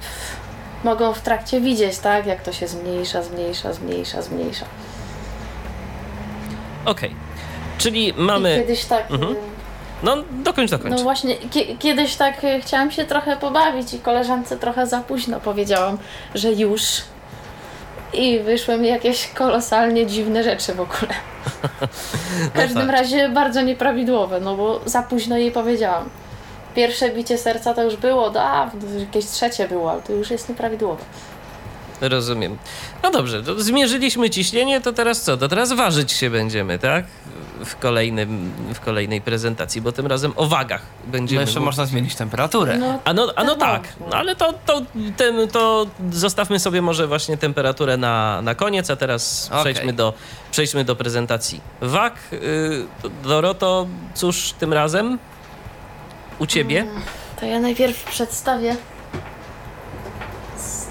[0.83, 2.25] mogą w trakcie widzieć, tak?
[2.25, 4.65] Jak to się zmniejsza, zmniejsza, zmniejsza, zmniejsza.
[6.87, 7.15] Okej.
[7.77, 8.55] Czyli I mamy...
[8.55, 9.11] kiedyś tak...
[9.11, 9.31] Mhm.
[9.31, 9.35] y,
[10.03, 10.97] No, dokończ, dokończ.
[10.97, 15.39] No właśnie, kie- kiedyś tak y, chciałam się trochę pobawić i koleżance trochę za późno
[15.39, 15.97] powiedziałam,
[16.35, 16.81] że już.
[18.13, 21.13] I wyszły mi jakieś kolosalnie dziwne rzeczy w ogóle.
[22.49, 22.91] W każdym tak.
[22.91, 26.09] razie bardzo nieprawidłowe, no bo za późno jej powiedziałam.
[26.75, 31.03] Pierwsze bicie serca to już było dawno, jakieś trzecie było, ale to już jest nieprawidłowe.
[32.01, 32.57] Rozumiem.
[33.03, 35.37] No dobrze, to zmierzyliśmy ciśnienie, to teraz co?
[35.37, 37.05] To teraz ważyć się będziemy, tak?
[37.65, 41.41] W, kolejnym, w kolejnej prezentacji, bo tym razem o wagach No będziemy.
[41.41, 42.77] jeszcze można zmienić temperaturę.
[42.77, 43.81] No, A no, a no tak,
[44.11, 44.81] no ale to, to,
[45.17, 49.61] ten, to zostawmy sobie może właśnie temperaturę na, na koniec, a teraz Okej.
[49.73, 50.13] przejdźmy, do,
[50.51, 52.13] przejdźmy do prezentacji wag.
[52.31, 52.39] Yy,
[53.23, 55.19] Doroto, cóż tym razem
[56.39, 56.85] u ciebie?
[57.39, 58.75] To ja najpierw przedstawię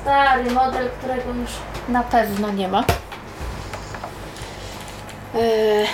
[0.07, 1.51] stary model, którego już
[1.89, 2.85] na pewno nie ma.
[5.35, 5.87] Yy,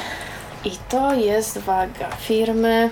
[0.64, 2.90] I to jest waga firmy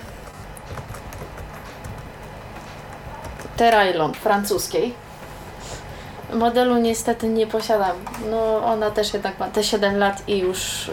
[3.57, 4.93] Terailon francuskiej.
[6.33, 7.97] Modelu niestety nie posiadam.
[8.29, 10.91] No ona też jednak ma te 7 lat i już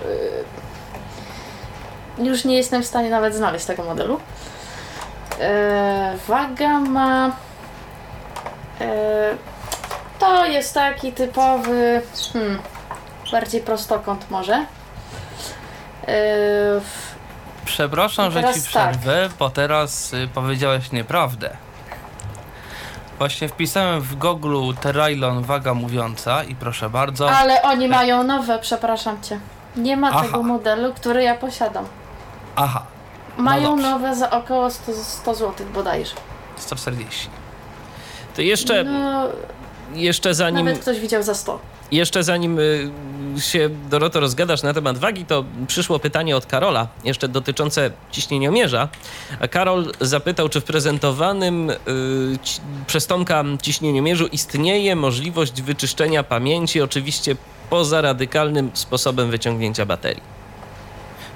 [2.19, 4.21] yy, już nie jestem w stanie nawet znaleźć tego modelu.
[5.41, 7.33] E, waga ma.
[10.29, 12.03] To jest taki typowy.
[12.33, 12.59] Hmm,
[13.33, 14.65] bardziej prostokąt może.
[16.81, 17.15] W-
[17.65, 18.63] Przepraszam, że ci tak.
[18.63, 21.57] przerwę, bo teraz y, powiedziałeś nieprawdę.
[23.19, 27.31] Właśnie wpisałem w Google Terailon waga mówiąca i proszę bardzo.
[27.31, 29.41] ale oni mają nowe, przepraszam cię.
[29.77, 30.23] Nie ma Aha.
[30.23, 31.85] tego modelu, który ja posiadam.
[32.57, 32.83] Aha,
[33.37, 33.91] Mają dobrze.
[33.91, 36.15] nowe za około 100, 100 zł bodajże.
[36.57, 37.29] 140.
[38.37, 39.27] To jeszcze, No,
[39.95, 40.67] jeszcze zanim.
[40.67, 41.59] nawet ktoś widział za 100.
[41.93, 42.91] Jeszcze zanim y,
[43.39, 48.89] się, Doroto, rozgadasz na temat wagi, to przyszło pytanie od Karola, jeszcze dotyczące ciśnieniomierza.
[49.41, 51.77] A Karol zapytał, czy w prezentowanym y,
[52.43, 57.37] ci, przez Tomka ciśnieniomierzu istnieje możliwość wyczyszczenia pamięci, oczywiście
[57.71, 60.23] poza radykalnym sposobem wyciągnięcia baterii.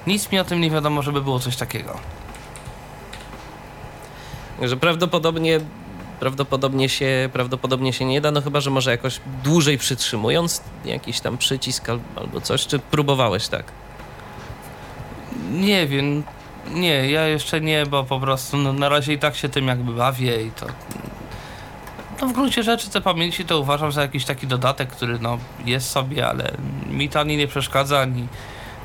[0.07, 1.99] Nic mi o tym nie wiadomo, żeby było coś takiego.
[4.61, 5.59] Że prawdopodobnie,
[6.23, 11.37] prawdopodobnie, się, prawdopodobnie się nie da, no chyba, że może jakoś dłużej przytrzymując jakiś tam
[11.37, 13.65] przycisk al- albo coś, czy próbowałeś tak?
[15.51, 16.23] Nie wiem.
[16.73, 19.93] Nie, ja jeszcze nie, bo po prostu no, na razie i tak się tym jakby
[19.93, 20.65] bawię i to.
[22.21, 25.89] No w gruncie rzeczy te pamięci to uważam za jakiś taki dodatek, który no jest
[25.89, 26.51] sobie, ale
[26.89, 28.27] mi to ani nie przeszkadza, ani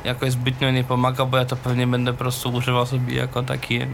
[0.04, 3.86] jakoś zbytnio nie pomaga, bo ja to pewnie będę po prostu używał sobie jako takie.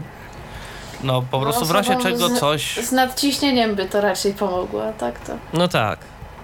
[1.05, 2.77] No po No, prostu w razie czego z- coś.
[2.77, 5.33] Z nadciśnieniem by to raczej pomogło, a tak to.
[5.53, 5.99] No tak,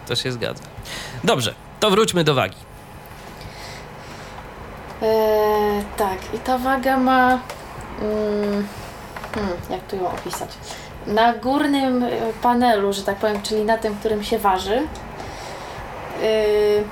[0.08, 0.64] to się zgadza.
[1.24, 2.58] Dobrze, to wróćmy do wagi.
[5.02, 7.40] Eee, tak, i ta waga ma.
[8.02, 8.68] Mm,
[9.34, 10.50] hmm, jak tu ją opisać?
[11.08, 12.10] Na górnym e,
[12.42, 14.76] panelu, że tak powiem, czyli na tym, którym się waży,
[16.22, 16.84] yy,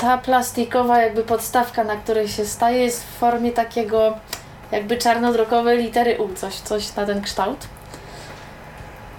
[0.00, 4.16] ta plastikowa jakby podstawka, na której się staje, jest w formie takiego
[4.72, 7.66] jakby czarnodrukowej litery U, coś, coś na ten kształt.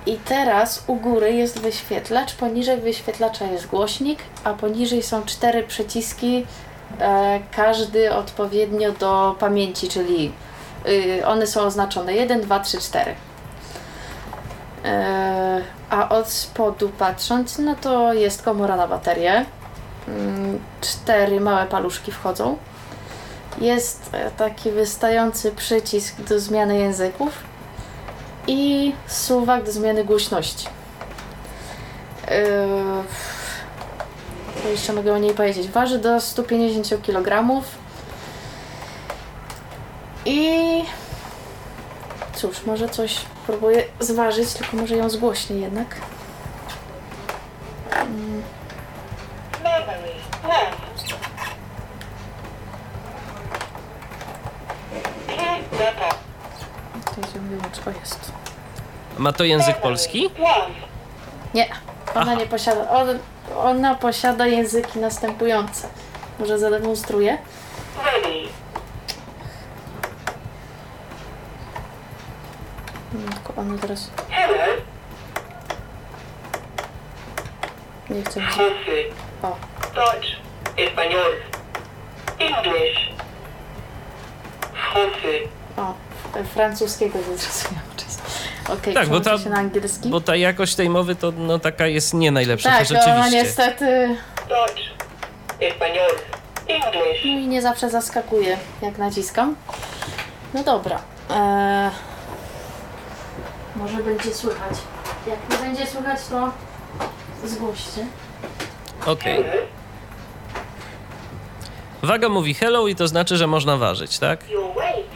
[0.05, 6.45] I teraz u góry jest wyświetlacz, poniżej wyświetlacza jest głośnik, a poniżej są cztery przyciski,
[6.99, 10.31] e, każdy odpowiednio do pamięci, czyli
[10.87, 13.15] y, one są oznaczone 1, 2, 3, 4.
[14.85, 19.45] E, a od spodu patrząc, no to jest komora na baterię.
[20.07, 22.57] Mm, Cztery małe paluszki wchodzą.
[23.59, 27.43] Jest e, taki wystający przycisk do zmiany języków
[28.47, 30.67] i suwak do zmiany głośności.
[32.27, 33.03] Yy,
[34.63, 35.67] co jeszcze mogę o niej powiedzieć?
[35.67, 37.61] Waży do 150 kg.
[40.25, 40.83] I
[42.33, 45.95] cóż, może coś próbuję zważyć, tylko może ją zgłośnię jednak.
[49.63, 50.11] Memory.
[50.43, 50.71] One.
[51.07, 51.17] Two
[55.77, 56.09] data.
[57.15, 57.21] To
[57.89, 57.97] jest ją wyłącz.
[57.97, 58.31] O, jest.
[59.17, 60.29] Ma to język polski?
[61.53, 61.69] Nie,
[62.15, 62.89] ona nie posiada.
[62.89, 63.07] On,
[63.57, 65.87] ona posiada języki następujące.
[66.39, 67.37] Może zademonstruję.
[73.35, 74.53] Tylko ona teraz Hello.
[78.09, 78.17] nie.
[78.17, 78.41] Jose.
[79.43, 79.57] O,
[79.95, 80.27] Deutsch.
[80.77, 81.31] Español.
[82.39, 83.11] English.
[84.73, 85.47] Français.
[85.77, 85.93] o,
[86.53, 87.91] francuskiego nie zrozumiałam.
[88.69, 90.09] Okej, Tak, bo ta- się na angielski.
[90.09, 93.31] Bo ta jakość tej mowy to no, taka jest nie najlepsza, tak, to rzeczywiście.
[93.43, 94.15] niestety
[94.49, 94.81] Deutsch.
[95.59, 96.11] Español.
[96.67, 97.25] English.
[97.25, 99.55] no i nie zawsze zaskakuje, jak naciskam.
[100.53, 101.01] No dobra.
[101.29, 101.91] Eee,
[103.75, 104.73] może będzie słychać.
[105.27, 106.51] Jak nie będzie słychać, to
[107.47, 108.05] zgłoście.
[109.05, 109.43] Okej.
[112.03, 114.49] Waga mówi hello i to znaczy, że można ważyć, tak?
[114.49, 115.11] Your weight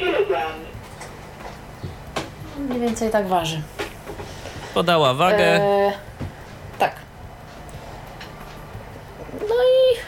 [0.00, 0.66] is 14.2 kilograms.
[2.58, 3.62] Mniej więcej tak waży.
[4.74, 5.62] Podała wagę.
[5.62, 5.92] Eee,
[6.78, 6.92] tak.
[9.40, 9.98] No i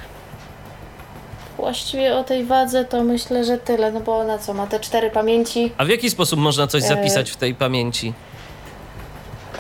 [1.57, 5.11] właściwie o tej wadze to myślę, że tyle, no bo ona co, ma te cztery
[5.11, 5.73] pamięci.
[5.79, 8.13] A w jaki sposób można coś e, zapisać w tej pamięci?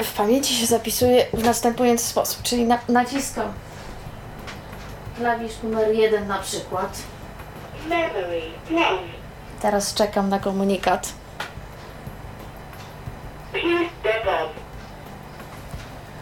[0.03, 3.53] W pamięci się zapisuje w następujący sposób, czyli na, naciskam
[5.16, 6.99] klawisz numer jeden na przykład.
[7.88, 8.42] Memory.
[8.71, 9.22] One.
[9.62, 11.12] Teraz czekam na komunikat.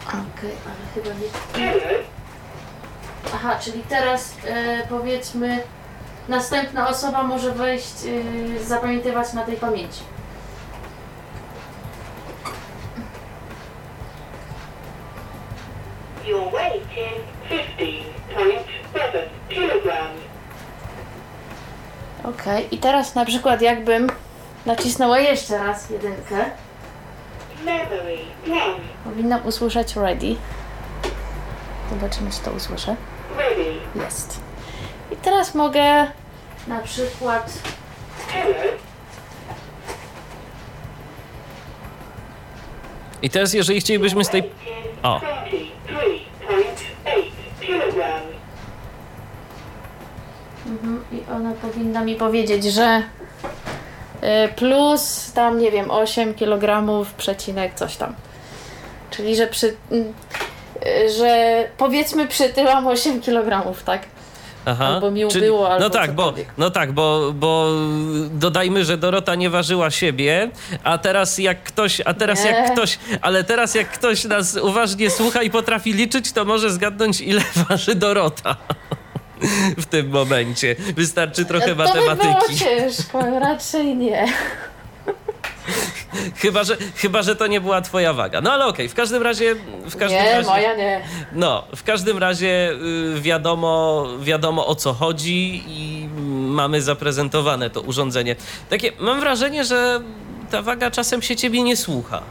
[0.09, 1.29] Okej, ale chyba nie...
[3.35, 5.63] Aha, czyli teraz e, powiedzmy
[6.29, 7.95] następna osoba może wejść,
[8.61, 10.01] e, zapamiętywać na tej pamięci.
[16.27, 20.21] Your weight is 15.7 kilograms.
[22.41, 24.11] Okej, i teraz na przykład jakbym
[24.67, 26.45] nacisnęła jeszcze raz jedynkę,
[27.65, 28.19] Memory.
[29.05, 30.37] Powinnam usłyszeć ready.
[31.91, 32.97] Zobaczymy, czy to usłyszę.
[33.95, 34.41] Jest.
[35.13, 36.07] I teraz mogę
[36.67, 37.53] na przykład.
[43.23, 44.51] I teraz, jeżeli chcielibyśmy z tej.
[45.03, 45.21] O.
[50.71, 53.03] Mhm, I ona powinna mi powiedzieć, że
[54.23, 58.15] y, plus tam, nie wiem, 8 kg przecinek coś tam.
[59.11, 59.77] Czyli, że przy...
[59.93, 60.05] y,
[61.19, 64.03] że powiedzmy przytyłam 8 kg, tak?
[64.65, 64.87] Aha.
[64.87, 67.71] Albo mi ubyło, albo no tak, bo, no tak, bo, bo
[68.31, 70.51] dodajmy, że Dorota nie ważyła siebie,
[70.85, 72.51] a teraz jak ktoś, a teraz Nie.
[72.51, 77.21] jak ktoś, ale teraz jak ktoś nas uważnie słucha i potrafi liczyć, to może zgadnąć
[77.21, 78.57] ile waży Dorota.
[79.79, 80.77] W tym momencie.
[80.97, 82.59] Wystarczy trochę to by było matematyki.
[82.59, 84.27] ciężko, raczej nie.
[86.37, 88.41] Chyba że, chyba, że to nie była twoja waga.
[88.41, 89.55] No ale okej, w każdym razie.
[89.85, 91.01] W każdym Nie, razie, moja nie.
[91.33, 92.71] No, w każdym razie
[93.17, 96.09] y, wiadomo, wiadomo o co chodzi i
[96.49, 98.37] mamy zaprezentowane to urządzenie.
[98.71, 100.01] Takie, mam wrażenie, że
[100.51, 102.23] ta waga czasem się ciebie nie słucha.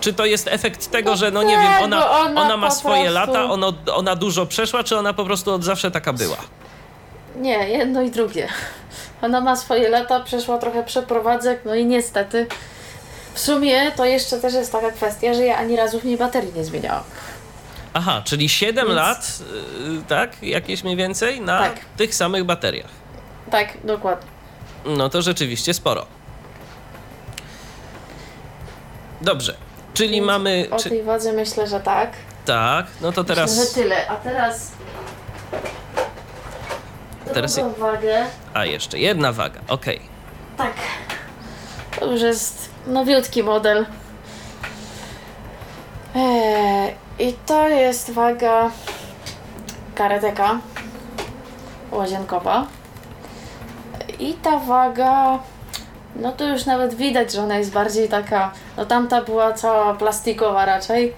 [0.00, 3.66] Czy to jest efekt tego, że no nie wiem, ona, ona ma swoje lata, ona,
[3.94, 6.36] ona dużo przeszła, czy ona po prostu od zawsze taka była?
[7.36, 8.48] Nie, jedno i drugie.
[9.22, 12.46] Ona ma swoje lata, przeszła trochę przeprowadzek, no i niestety.
[13.34, 16.52] W sumie to jeszcze też jest taka kwestia, że ja ani razu w niej baterii
[16.56, 17.02] nie zmieniałam.
[17.94, 19.38] Aha, czyli 7 Więc- lat,
[20.00, 20.42] y, tak?
[20.42, 21.80] Jakieś mniej więcej na Tak.
[21.96, 22.90] tych samych bateriach.
[23.50, 24.28] Tak, dokładnie.
[24.86, 26.06] No to rzeczywiście sporo.
[29.20, 29.54] Dobrze,
[29.94, 30.66] czyli Więc mamy.
[30.70, 32.10] O Czy, tej wadze myślę, że tak.
[32.44, 33.50] tak, no to teraz.
[33.50, 34.08] Myślę, że tyle.
[34.08, 34.72] A teraz.
[37.34, 38.26] Teraz- Drugą wagę.
[38.54, 40.00] A jeszcze jedna waga, okej.
[40.56, 40.72] Tak.
[42.00, 43.86] To już jest nowiutki model.
[46.14, 48.70] Eee, I to jest waga
[49.94, 50.58] kareteka
[51.92, 52.66] łazienkowa.
[54.18, 55.38] I ta waga,
[56.16, 60.64] no to już nawet widać, że ona jest bardziej taka, no tamta była cała plastikowa
[60.64, 61.14] raczej,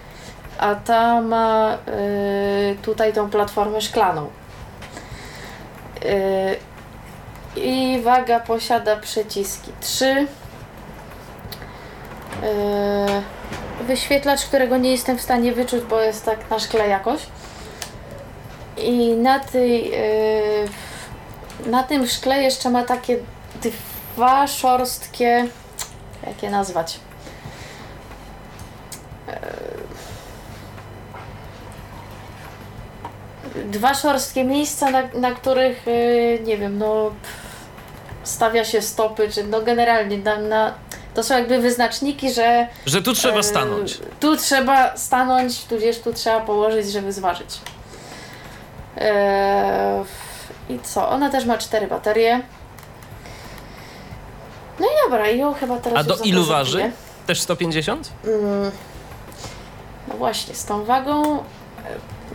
[0.57, 1.77] a ta ma
[2.71, 4.27] y, tutaj tą platformę szklaną.
[7.55, 10.05] Yy, I waga posiada przyciski 3.
[10.05, 10.27] Yy,
[13.85, 17.21] wyświetlacz, którego nie jestem w stanie wyczuć, bo jest tak na szkle jakoś.
[18.77, 20.67] I na tej yy,
[21.65, 23.17] na tym szkle jeszcze ma takie
[24.15, 25.47] dwa szorstkie
[26.27, 26.99] jak je nazwać?
[29.27, 29.33] Yy,
[33.65, 37.11] Dwa szorstkie miejsca, na, na których yy, nie wiem, no
[38.23, 40.73] stawia się stopy, czy no generalnie na, na,
[41.13, 43.99] to są jakby wyznaczniki, że Że tu trzeba e, stanąć.
[44.19, 47.49] Tu trzeba stanąć, tudzież tu trzeba położyć, żeby zważyć.
[48.97, 50.03] E,
[50.69, 51.09] I co?
[51.09, 52.41] Ona też ma cztery baterie.
[54.79, 56.91] No i dobra, i ją chyba teraz A do ilu waży?
[57.27, 58.11] Też 150?
[58.25, 58.71] Mm,
[60.07, 61.43] No właśnie, z tą wagą e,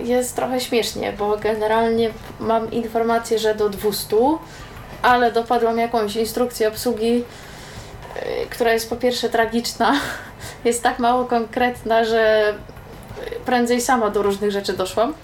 [0.05, 4.17] jest trochę śmiesznie, bo generalnie mam informację, że do 200,
[5.03, 7.25] ale dopadłam jakąś instrukcję obsługi,
[8.17, 9.95] e, która jest po pierwsze tragiczna,
[10.65, 12.55] jest tak mało konkretna, że
[13.45, 15.15] prędzej sama do różnych rzeczy doszłam.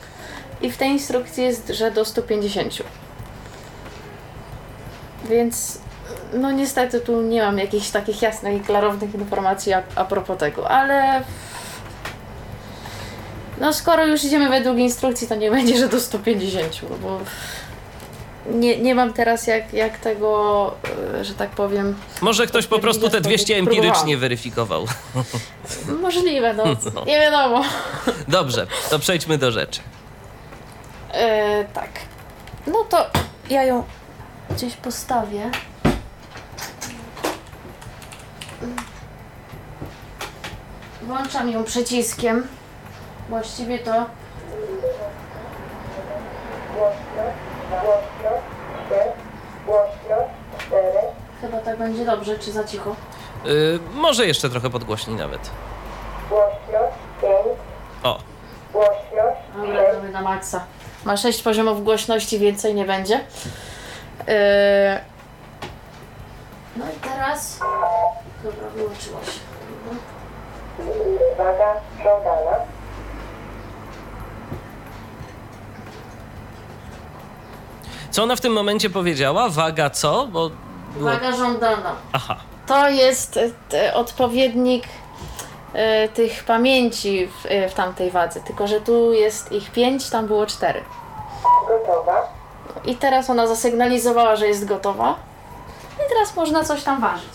[0.63, 2.75] I w tej instrukcji jest, że do 150.
[5.25, 5.79] Więc
[6.35, 10.71] no niestety tu nie mam jakichś takich jasnych i klarownych informacji a, a propos tego,
[10.71, 11.23] ale
[13.61, 17.19] no skoro już idziemy według instrukcji, to nie będzie, że do 150, no bo
[18.51, 20.75] nie, nie mam teraz jak, jak tego,
[21.21, 23.85] e, że tak powiem, Może ktoś po prostu te 200 Próbowałam.
[23.85, 24.87] empirycznie weryfikował.
[26.03, 27.05] możliwe, no, No.
[27.05, 27.65] nie wiadomo.
[28.29, 29.81] Dobrze, to przejdźmy do rzeczy.
[31.13, 31.89] E, tak.
[32.67, 33.07] No to
[33.51, 33.85] ja ją
[34.51, 35.51] gdzieś postawię.
[41.03, 42.47] Włączam ją przyciskiem.
[43.29, 43.93] Właściwie to
[51.41, 52.97] chyba tak będzie dobrze, czy za cicho?
[53.45, 55.51] Yy, może jeszcze trochę podgłośnij nawet.
[58.03, 58.19] O,
[59.57, 60.65] Dobra, damy na maksa.
[61.05, 63.15] Ma 6 poziomów głośności, więcej nie będzie.
[63.15, 64.35] Yy...
[66.77, 67.61] No i teraz...
[68.75, 69.41] Dobra, wyłączyło się.
[71.39, 72.57] Waga żądana.
[78.11, 79.49] co ona w tym momencie powiedziała?
[79.49, 80.27] Waga co?
[80.27, 80.51] Bo
[80.97, 81.11] było...
[81.11, 81.95] Waga żądana.
[82.13, 84.85] Aha, To jest e, t- odpowiednik
[85.73, 90.27] e, tych pamięci w, e, w tamtej wadze, tylko że tu jest ich 5, tam
[90.27, 90.83] było 4.
[91.69, 92.29] Gotowa.
[92.85, 95.15] I teraz ona zasygnalizowała, że jest gotowa.
[96.07, 97.33] I teraz można coś tam ważyć.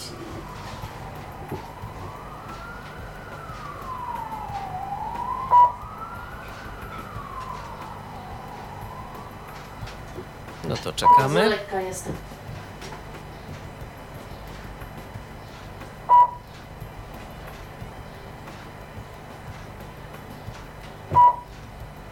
[10.99, 11.49] Czekamy.
[11.49, 12.13] lekka jestem.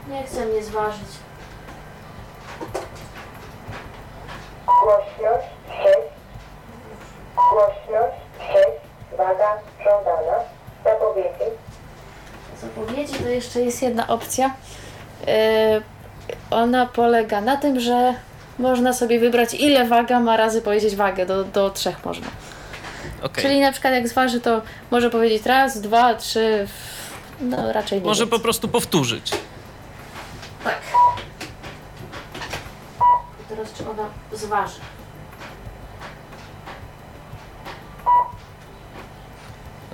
[0.10, 1.08] Nie chcę mnie zważyć.
[4.66, 5.98] Głośność 6.
[7.36, 8.60] Głośność 6.
[9.18, 10.40] Waga żądana.
[10.84, 11.52] Zapowiedzi.
[12.62, 14.52] zapowiedzi to jeszcze jest jedna opcja.
[15.28, 15.82] Yy,
[16.52, 18.14] ona polega na tym, że
[18.60, 22.28] można sobie wybrać ile waga ma razy powiedzieć wagę, do, do trzech można.
[23.24, 23.44] Okej.
[23.44, 26.68] Czyli na przykład jak zważy to może powiedzieć raz, dwa, trzy,
[27.42, 29.32] no raczej nie Może po prostu powtórzyć.
[30.64, 30.82] Tak.
[33.50, 34.80] Teraz czy ona zważy?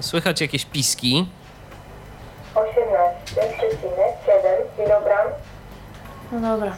[0.02, 1.28] Słychać jakieś piski.
[2.56, 2.64] 18,7
[4.78, 5.34] kg.
[6.32, 6.76] No dobra.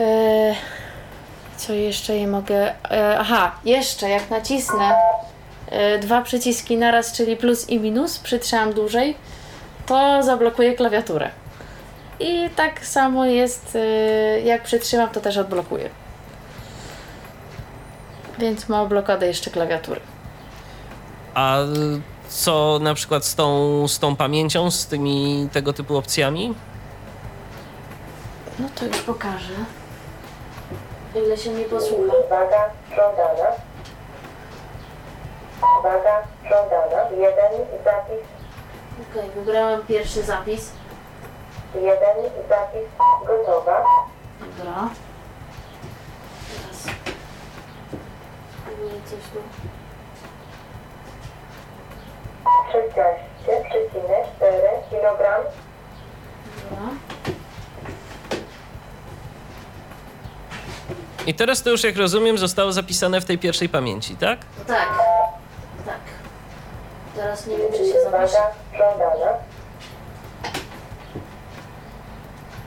[0.00, 0.56] Eee,
[1.56, 2.90] co jeszcze je mogę.
[2.90, 4.94] E, aha, jeszcze jak nacisnę
[5.66, 9.16] e, dwa przyciski naraz, czyli plus i minus, przytrzymam dłużej,
[9.86, 11.30] to zablokuję klawiaturę.
[12.20, 15.90] I tak samo jest, e, jak przytrzymam, to też odblokuję.
[18.38, 20.00] Więc ma blokadę jeszcze klawiatury.
[21.34, 21.58] A
[22.28, 26.54] co na przykład z tą, z tą pamięcią, z tymi tego typu opcjami?
[28.58, 29.79] No to już pokażę.
[31.14, 32.12] Ile się mnie posłucha.
[32.30, 33.50] Waga żądana.
[35.82, 37.10] Waga żądana.
[37.10, 37.52] Jeden
[37.84, 38.24] zapis.
[39.10, 40.72] Okej, wybrałam pierwszy zapis.
[41.74, 42.16] Jeden
[42.48, 42.88] zapis.
[43.26, 43.84] Gotowa.
[44.40, 44.88] Dobra.
[46.48, 46.96] Teraz
[48.62, 49.40] spróbuję coś tu.
[52.72, 53.00] 16,4
[54.90, 55.18] kg.
[56.70, 56.90] Dobra.
[61.26, 64.38] I teraz to już, jak rozumiem, zostało zapisane w tej pierwszej pamięci, tak?
[64.66, 64.88] Tak,
[65.86, 66.00] tak.
[67.16, 68.38] Teraz nie wiem, czy się zapisze.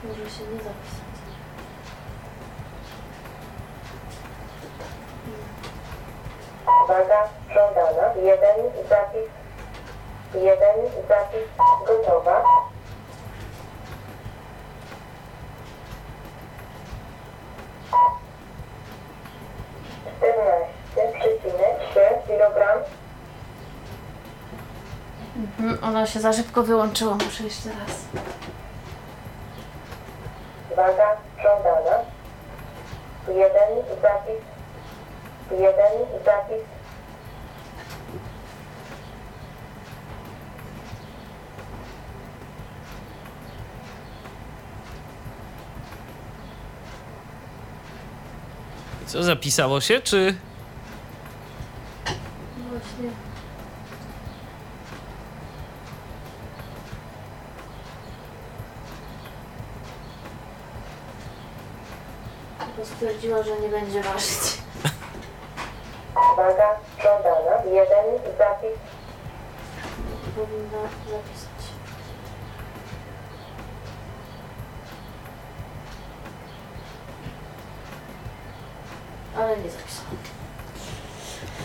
[0.04, 1.04] Może się nie zapisać.
[6.88, 8.06] Waga żądana.
[8.22, 8.56] Jeden
[8.88, 9.30] zapis.
[10.34, 10.76] Jeden
[11.08, 11.48] zapis.
[11.86, 12.42] Gotowa.
[20.24, 22.78] Czternaście przecinek trzy kilogram.
[25.36, 28.04] Mhm, ona się za szybko wyłączyła, muszę jeszcze raz.
[30.76, 31.98] Waga żądana.
[33.28, 34.42] Jeden zapis.
[35.50, 36.73] Jeden zapis.
[49.04, 50.34] I co, zapisało się, czy...
[52.70, 53.10] Właśnie.
[62.84, 64.58] Stwierdziła, że nie będzie ważyć.
[66.36, 66.68] Waga
[67.02, 67.64] żądana.
[67.64, 68.78] Jeden zapis.
[70.36, 71.43] Powinna zapisać.
[79.36, 80.04] Ale nie zapisała.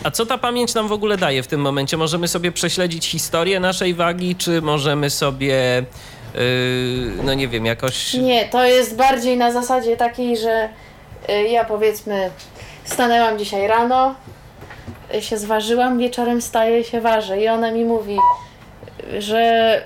[0.04, 1.96] A co ta pamięć nam w ogóle daje w tym momencie?
[1.96, 5.84] Możemy sobie prześledzić historię naszej wagi, czy możemy sobie,
[6.34, 6.40] yy,
[7.24, 8.14] no nie wiem, jakoś...
[8.14, 10.68] Nie, to jest bardziej na zasadzie takiej, że
[11.28, 12.30] y, ja powiedzmy
[12.84, 14.14] stanęłam dzisiaj rano,
[15.14, 18.16] y, się zważyłam, wieczorem staję i się ważę i ona mi mówi,
[19.14, 19.82] y, że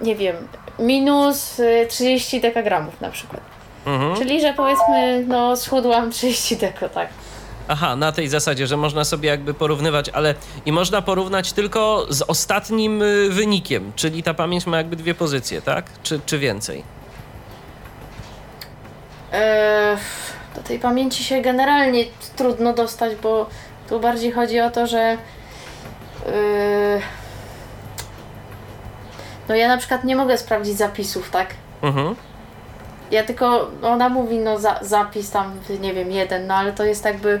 [0.00, 0.36] y, nie wiem,
[0.78, 3.49] minus y, 30 dekagramów na przykład.
[3.86, 4.16] Mhm.
[4.16, 7.08] Czyli, że powiedzmy, no schudłam 30 deko, tak.
[7.68, 10.34] Aha, na tej zasadzie, że można sobie jakby porównywać, ale
[10.66, 15.62] i można porównać tylko z ostatnim y, wynikiem, czyli ta pamięć ma jakby dwie pozycje,
[15.62, 15.84] tak?
[16.02, 16.84] Czy, czy więcej?
[19.32, 19.96] Eee,
[20.56, 22.04] do tej pamięci się generalnie
[22.36, 23.46] trudno dostać, bo
[23.88, 25.16] tu bardziej chodzi o to, że
[26.26, 26.32] yy,
[29.48, 31.54] no ja na przykład nie mogę sprawdzić zapisów, tak?
[31.82, 32.14] Mhm.
[33.10, 37.04] Ja tylko, ona mówi, no za, zapis tam, nie wiem, jeden, no ale to jest
[37.04, 37.40] jakby,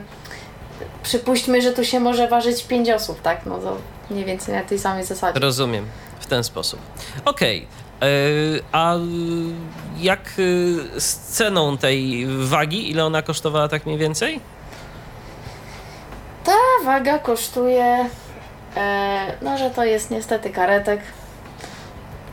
[1.02, 3.46] przypuśćmy, że tu się może ważyć pięć osób, tak?
[3.46, 3.76] No to
[4.10, 5.40] mniej więcej na tej samej zasadzie.
[5.40, 5.86] Rozumiem,
[6.20, 6.80] w ten sposób.
[7.24, 7.66] Okej,
[8.00, 8.08] yy,
[8.72, 8.98] a y,
[9.98, 14.40] jak y, z ceną tej wagi, ile ona kosztowała tak mniej więcej?
[16.44, 18.06] Ta waga kosztuje,
[18.76, 21.00] e, no że to jest niestety karetek.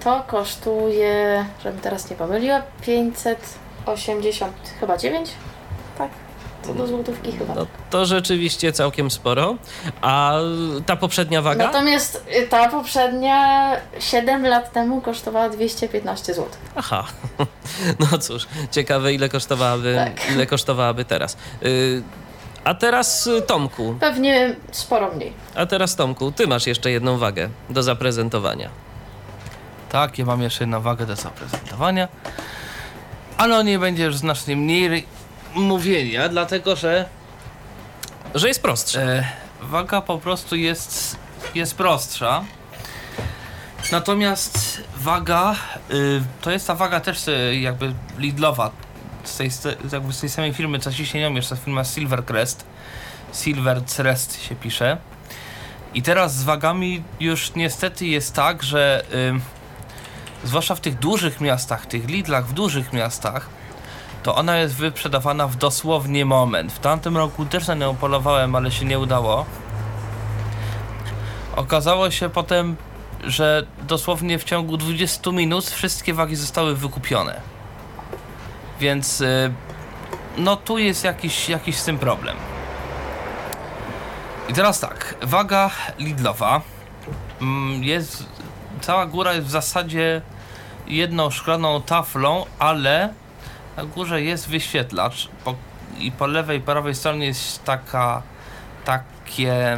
[0.07, 5.29] To kosztuje, żebym teraz nie pomyliła, 580 chyba 9?
[5.97, 6.09] Tak,
[6.63, 7.55] co do złotówki chyba.
[7.55, 9.55] No to rzeczywiście całkiem sporo.
[10.01, 10.33] A
[10.85, 11.65] ta poprzednia waga?
[11.65, 16.49] Natomiast y, ta poprzednia 7 lat temu kosztowała 215 zł.
[16.75, 17.03] Aha,
[18.11, 20.31] no cóż, ciekawe ile kosztowałaby, Tak.
[20.31, 21.37] ile kosztowałaby teraz.
[21.63, 22.01] Y,
[22.63, 25.33] a teraz y, Tomku, Pewnie sporo mniej.
[25.55, 28.69] a teraz Tomku, ty masz jeszcze jedną wagę do zaprezentowania.
[29.89, 32.07] Tak, ja mam jeszcze jedną wagę do zaprezentowania.
[33.37, 35.05] Ale o niej będzie już znacznie mniej
[35.55, 37.05] mówienia, dlatego że
[38.35, 39.01] Że jest prostsze.
[39.03, 39.27] e,
[39.61, 41.15] waga po prostu jest,
[41.55, 42.43] jest prostsza.
[43.91, 45.55] Natomiast waga,
[45.91, 48.71] y, to jest ta waga też y, jakby Lidlowa,
[49.23, 52.65] z tej, z- jakby z tej samej firmy, co ciśnieniomierz, to firma Silvercrest.
[53.33, 54.97] Silvercrest się pisze.
[55.93, 59.39] I teraz z wagami już niestety jest tak, że y,
[60.43, 63.49] zwłaszcza w tych dużych miastach, tych Lidlach w dużych miastach,
[64.23, 66.73] to ona jest wyprzedawana w dosłownie moment.
[66.73, 69.45] W tamtym roku też na nią polowałem, ale się nie udało.
[71.55, 72.75] Okazało się potem,
[73.23, 77.41] że dosłownie w ciągu 20 minut wszystkie wagi zostały wykupione.
[78.79, 79.53] Więc y,
[80.37, 82.37] no tu jest jakiś, jakiś z tym problem.
[84.49, 86.61] I teraz tak, waga Lidlowa
[87.41, 88.25] mm, jest,
[88.81, 90.21] cała góra jest w zasadzie
[90.87, 93.13] jedną szklaną taflą, ale
[93.77, 95.55] na górze jest wyświetlacz po,
[95.99, 98.21] i po lewej i prawej stronie jest taka,
[98.85, 99.77] takie,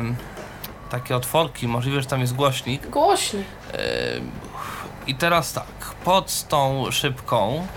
[0.90, 2.90] takie otworki, możliwe, że tam jest głośnik.
[2.90, 3.44] Głośniej.
[5.08, 7.68] I teraz tak, pod tą szybką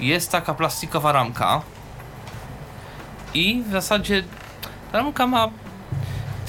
[0.00, 1.62] jest taka plastikowa ramka
[3.34, 4.24] i w zasadzie
[4.92, 5.48] ramka ma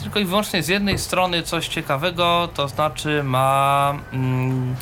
[0.06, 4.76] tylko i wyłącznie z jednej strony coś ciekawego, to znaczy ma mm,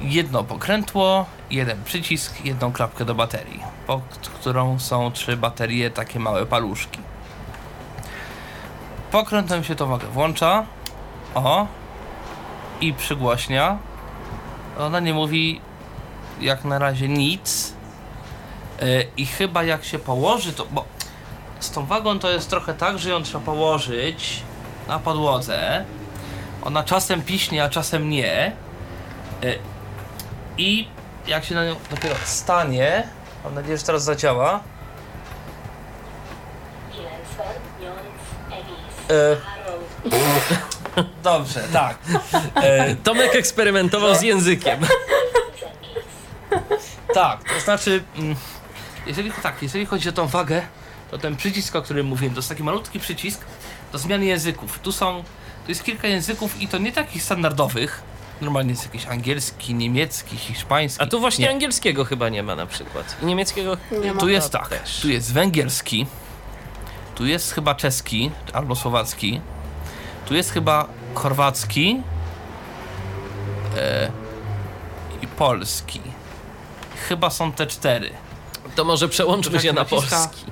[0.00, 4.02] jedno pokrętło, jeden przycisk, jedną klapkę do baterii, pod
[4.34, 6.98] którą są trzy baterie, takie małe paluszki.
[9.10, 10.66] Pokrętem się to wagę włącza,
[11.34, 11.66] o,
[12.80, 13.78] i przygłośnia.
[14.78, 15.60] Ona nie mówi
[16.40, 17.74] jak na razie nic.
[18.80, 20.66] Yy, I chyba jak się położy, to.
[20.70, 20.84] Bo
[21.62, 24.42] z tą wagą to jest trochę tak, że ją trzeba położyć
[24.88, 25.84] na podłodze.
[26.62, 28.52] Ona czasem piśnie, a czasem nie.
[29.42, 29.58] Yy,
[30.58, 30.88] I
[31.26, 33.08] jak się na nią dopiero stanie,
[33.44, 34.60] mam nadzieję, że teraz zadziała.
[39.08, 39.36] Yy,
[41.22, 41.98] dobrze, tak.
[42.08, 44.80] Yy, Tomek eksperymentował z językiem.
[47.14, 48.36] Tak, to znaczy, mm,
[49.06, 50.62] jeżeli tak, jeżeli chodzi o tą wagę,
[51.12, 53.40] to ten przycisk, o którym mówiłem, to jest taki malutki przycisk
[53.92, 54.78] do zmiany języków.
[54.78, 55.24] Tu są,
[55.64, 58.02] tu jest kilka języków i to nie takich standardowych.
[58.40, 61.02] Normalnie jest jakiś angielski, niemiecki, hiszpański.
[61.04, 61.50] A tu właśnie nie.
[61.50, 63.16] angielskiego chyba nie ma na przykład.
[63.22, 64.20] I niemieckiego Nie ma.
[64.20, 65.00] Tu jest No, tak, też.
[65.00, 66.06] tu jest węgierski,
[67.14, 69.40] tu jest chyba czeski albo słowacki,
[70.26, 72.02] tu jest chyba chorwacki
[73.76, 74.10] e,
[75.22, 76.00] i polski.
[77.08, 78.10] Chyba są te cztery.
[78.74, 80.51] To może przełączmy się na polski.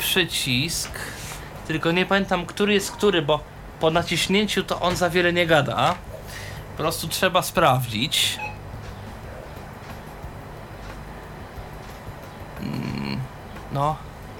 [0.00, 0.90] Przycisk,
[1.66, 3.40] tylko nie pamiętam, który jest który, bo
[3.80, 5.94] po naciśnięciu to on za wiele nie gada.
[6.76, 8.38] Po prostu trzeba sprawdzić.
[12.60, 13.20] Mm,
[13.72, 13.96] No,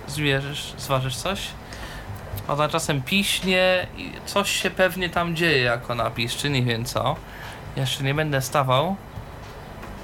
[0.09, 1.41] zmierzysz, zważysz coś?
[2.49, 7.17] Ona czasem piśnie i coś się pewnie tam dzieje, jak ona piszczy, nie wiem co.
[7.77, 8.97] Jeszcze nie będę stawał.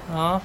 [0.09, 0.41] No,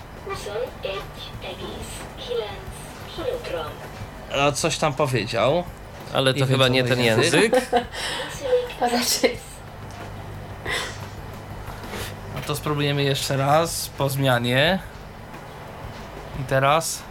[4.39, 5.63] a coś tam powiedział.
[6.13, 7.33] Ale to Nie chyba nie ten jest.
[7.33, 7.53] język.
[12.35, 14.79] No to spróbujemy jeszcze raz po zmianie.
[16.41, 17.01] I teraz.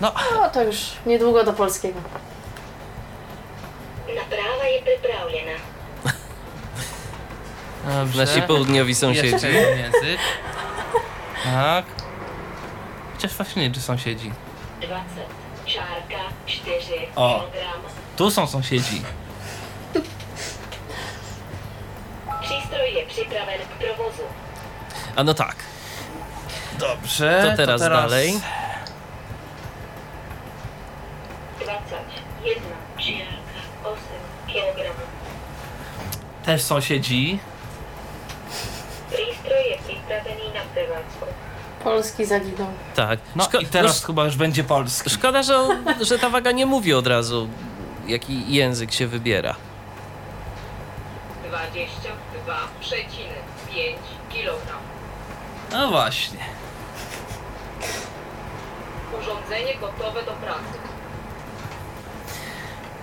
[0.00, 0.76] No, No to już
[1.06, 2.00] niedługo do polskiego.
[4.16, 5.58] Naprawa je pripravljena.
[8.00, 8.24] dobrze.
[8.26, 9.46] Nasi południowi Jeszcze sąsiedzi.
[9.46, 10.20] jeden język.
[11.44, 11.84] Tak.
[13.24, 14.32] Chociaż właśnie nie, czy sąsiedzi.
[14.80, 15.04] 20
[15.66, 16.76] čárka 4
[17.16, 17.40] O.
[17.40, 17.56] kg.
[18.16, 19.02] Tu są sąsiedzi.
[22.42, 24.22] Přístroj je připraven k provozu.
[25.16, 25.56] A no tak.
[26.78, 27.48] Dobrze.
[27.50, 28.40] To teraz dalej.
[31.60, 32.62] 21
[32.98, 33.98] čárka 8
[34.46, 34.96] kg.
[36.44, 37.38] Też sąsiedzi.
[39.08, 41.26] Prístroj je připravený na prevádzku.
[41.84, 42.66] Polski zaginął.
[42.96, 43.18] Tak.
[43.36, 45.10] No Szko- i teraz no, chyba już będzie polski.
[45.10, 45.54] szkoda, że,
[46.00, 47.48] że ta waga nie mówi od razu,
[48.06, 49.54] jaki język się wybiera.
[51.50, 53.94] 22,5
[54.32, 54.58] kg.
[55.72, 56.38] No właśnie.
[59.20, 60.78] Urządzenie gotowe do pracy.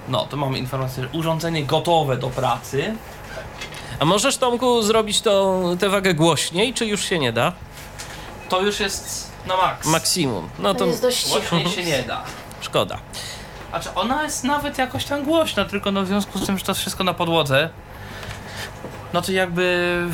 [0.09, 2.95] No, to mamy informację, że urządzenie gotowe do pracy.
[3.99, 7.53] A możesz, Tomku, zrobić tą, tę wagę głośniej, czy już się nie da?
[8.51, 9.87] To już jest na maks.
[9.87, 10.49] Maksimum.
[10.59, 11.39] No To to jest dość cicho.
[11.39, 12.23] Głośniej się nie da.
[12.61, 12.97] szkoda.
[13.69, 16.71] Znaczy ona jest nawet jakoś tam głośna, tylko no w związku z tym, że to
[16.71, 17.69] jest wszystko na podłodze,
[19.13, 20.07] no to jakby...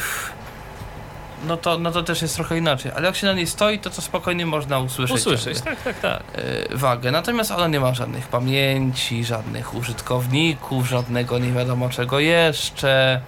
[1.47, 3.89] No to, no to też jest trochę inaczej, ale jak się na niej stoi, to
[3.89, 6.21] to spokojnie można usłyszeć, Usłyszeć, tak, tak, tak.
[6.71, 7.11] e, wagę.
[7.11, 13.21] Natomiast ona nie ma żadnych pamięci, żadnych użytkowników, żadnego nie wiadomo czego jeszcze.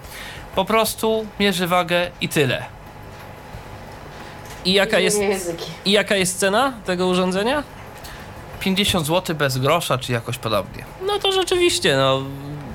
[0.54, 2.79] Po prostu mierzy wagę i tyle.
[4.64, 5.18] I jaka jest,
[5.84, 7.62] i jaka jest cena tego urządzenia?
[8.60, 10.84] 50 zł bez grosza, czy jakoś podobnie.
[11.06, 12.22] No to rzeczywiście, no,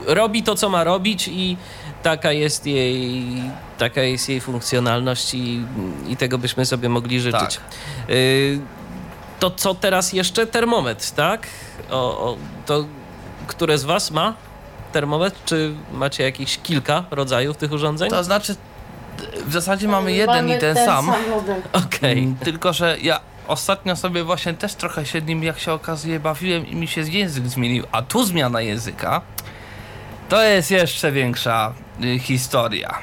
[0.06, 1.58] robi to, co ma robić i
[2.04, 3.26] taka jest jej,
[3.78, 5.66] taka jest jej funkcjonalność i,
[6.08, 7.56] i tego byśmy sobie mogli życzyć.
[7.56, 8.10] Tak.
[8.10, 8.60] Y,
[9.40, 10.48] to co teraz jeszcze?
[10.48, 11.48] Termometr, tak?
[11.92, 12.86] O, o, to
[13.48, 14.34] które z Was ma
[14.92, 15.38] termometr?
[15.46, 18.10] Czy macie jakieś kilka rodzajów tych urządzeń?
[18.10, 18.56] To znaczy,
[19.48, 21.06] w zasadzie mamy jeden i ten, sam.
[21.06, 21.62] model.
[21.86, 22.20] Okej.
[22.20, 26.68] Mm, Tylko, że ja ostatnio sobie właśnie też trochę się nim, jak się okazuje, bawiłem
[26.68, 29.22] i mi się język zmienił, a tu zmiana języka
[30.30, 32.98] to jest jeszcze większa y, historia.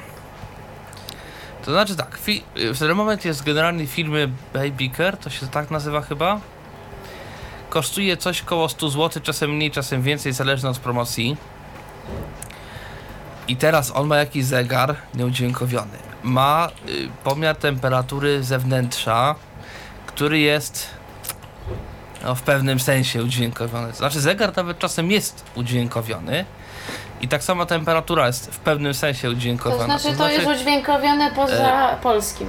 [1.65, 5.47] To znaczy tak, fi- y, w ten moment jest generalnie firmy Baby Care, to się
[5.47, 6.41] tak nazywa chyba.
[7.71, 11.37] Kosztuje coś koło 100 zł, czasem mniej, czasem więcej, zależnie od promocji.
[13.49, 15.99] I teraz on ma jakiś zegar nieudźwiękowiony.
[16.23, 19.35] Ma y, pomiar temperatury zewnętrza,
[20.07, 20.91] który jest
[22.25, 23.91] no, w pewnym sensie udźwiękowiony.
[23.91, 26.45] To znaczy zegar nawet czasem jest udźwiękowiony
[27.21, 29.99] I tak samo temperatura jest w pewnym sensie To udźwiękowana.
[29.99, 32.47] znaczy to jest udźwiękowione poza polskim.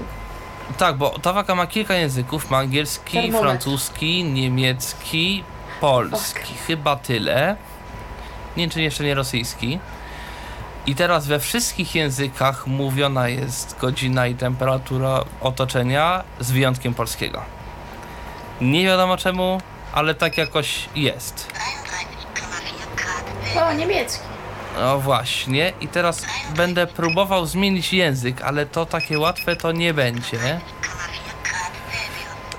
[0.77, 2.49] Tak, bo ta waka ma kilka języków.
[2.51, 3.39] Ma angielski, Termometr.
[3.43, 5.43] francuski, niemiecki,
[5.81, 6.53] polski.
[6.67, 7.55] Chyba tyle.
[8.57, 9.79] Nie wiem, czy jeszcze nie rosyjski.
[10.87, 17.41] I teraz we wszystkich językach mówiona jest godzina i temperatura otoczenia z wyjątkiem polskiego.
[18.61, 19.61] Nie wiadomo czemu,
[19.93, 21.47] ale tak jakoś jest.
[23.61, 24.23] O, niemiecki.
[24.79, 26.25] No właśnie, i teraz
[26.55, 30.59] będę próbował zmienić język, ale to takie łatwe to nie będzie.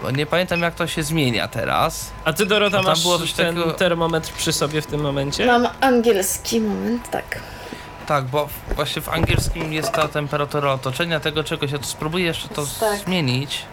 [0.02, 2.10] Bo nie pamiętam jak to się zmienia teraz.
[2.24, 3.02] A ty, Dorota, masz
[3.36, 5.46] ten takiego- termometr przy sobie w tym momencie?
[5.46, 7.40] Mam angielski moment, tak.
[8.06, 11.72] Tak, bo właśnie w angielskim jest ta temperatura otoczenia tego czegoś.
[11.72, 12.98] Ja to spróbuję jeszcze to Tak.
[12.98, 13.64] zmienić.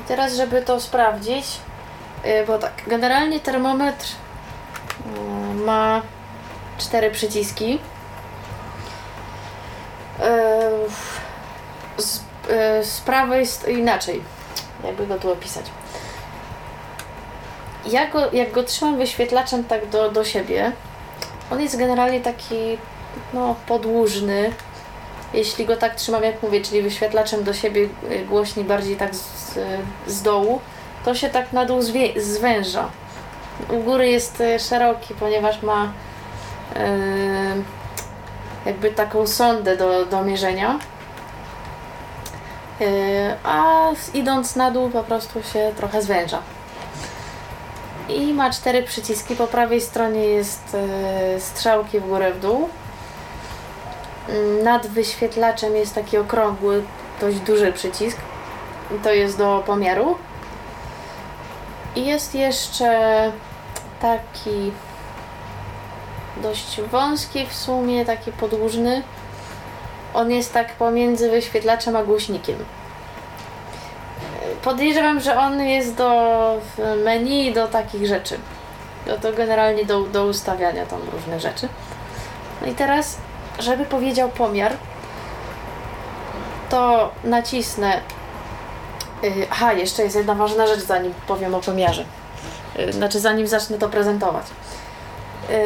[0.00, 1.46] I teraz, żeby to sprawdzić,
[2.26, 6.02] y, bo tak, generalnie termometr y, ma
[6.78, 7.78] cztery przyciski.
[10.18, 12.20] Y, Z,
[12.82, 14.22] z prawej inaczej,
[14.84, 15.64] jakby go tu opisać.
[17.86, 20.72] Ja go, jak go trzymam wyświetlaczem tak do, do siebie,
[21.52, 22.78] on jest generalnie taki
[23.34, 24.52] no, podłużny.
[25.34, 29.58] Jeśli go tak trzymam, jak mówię, czyli wyświetlaczem do siebie y, głośniej, bardziej tak z,
[30.06, 30.60] z dołu,
[31.04, 32.88] to się tak na dół zwie, zwęża.
[33.68, 36.78] U góry jest y, szeroki, ponieważ ma y,
[38.66, 40.78] jakby taką sondę do, do mierzenia.
[42.80, 46.42] Y, a idąc na dół po prostu się trochę zwęża.
[48.08, 49.36] I ma cztery przyciski.
[49.36, 50.76] Po prawej stronie jest
[51.36, 52.68] y, strzałki w górę w dół.
[54.62, 56.82] Nad wyświetlaczem jest taki okrągły,
[57.20, 58.16] dość duży przycisk.
[59.02, 60.16] To jest do pomiaru.
[61.96, 63.32] I jest jeszcze
[64.00, 64.72] taki
[66.36, 69.02] dość wąski w sumie, taki podłużny.
[70.14, 72.56] On jest tak pomiędzy wyświetlaczem a głośnikiem.
[74.62, 76.60] Podejrzewam, że on jest do
[77.04, 78.38] menu i do takich rzeczy.
[79.22, 81.68] To generalnie do, do ustawiania tam różne rzeczy.
[82.60, 83.18] No i teraz,
[83.60, 84.72] żeby powiedział pomiar,
[86.70, 88.00] to nacisnę.
[89.22, 92.04] Yy, aha, jeszcze jest jedna ważna rzecz, zanim powiem o pomiarze.
[92.78, 94.46] Yy, znaczy, zanim zacznę to prezentować.
[95.48, 95.56] Yy,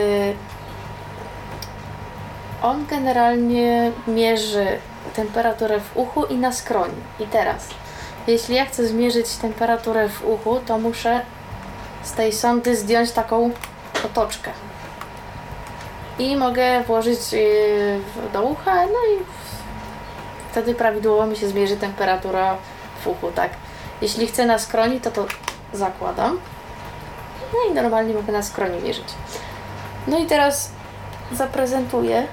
[2.62, 4.66] on generalnie mierzy
[5.14, 6.94] temperaturę w uchu i na skroni.
[7.20, 7.68] I teraz,
[8.26, 11.20] jeśli ja chcę zmierzyć temperaturę w uchu, to muszę
[12.02, 13.50] z tej sondy zdjąć taką
[14.04, 14.50] otoczkę.
[16.18, 19.24] I mogę włożyć w- do ucha, no i
[20.50, 22.56] wtedy prawidłowo mi się zmierzy temperatura
[23.04, 23.50] w uchu, tak.
[24.00, 25.26] Jeśli chcę na skroni, to to
[25.72, 26.40] zakładam.
[27.52, 29.04] No i normalnie mogę na skroni mierzyć.
[30.06, 30.70] No i teraz
[31.32, 32.26] zaprezentuję,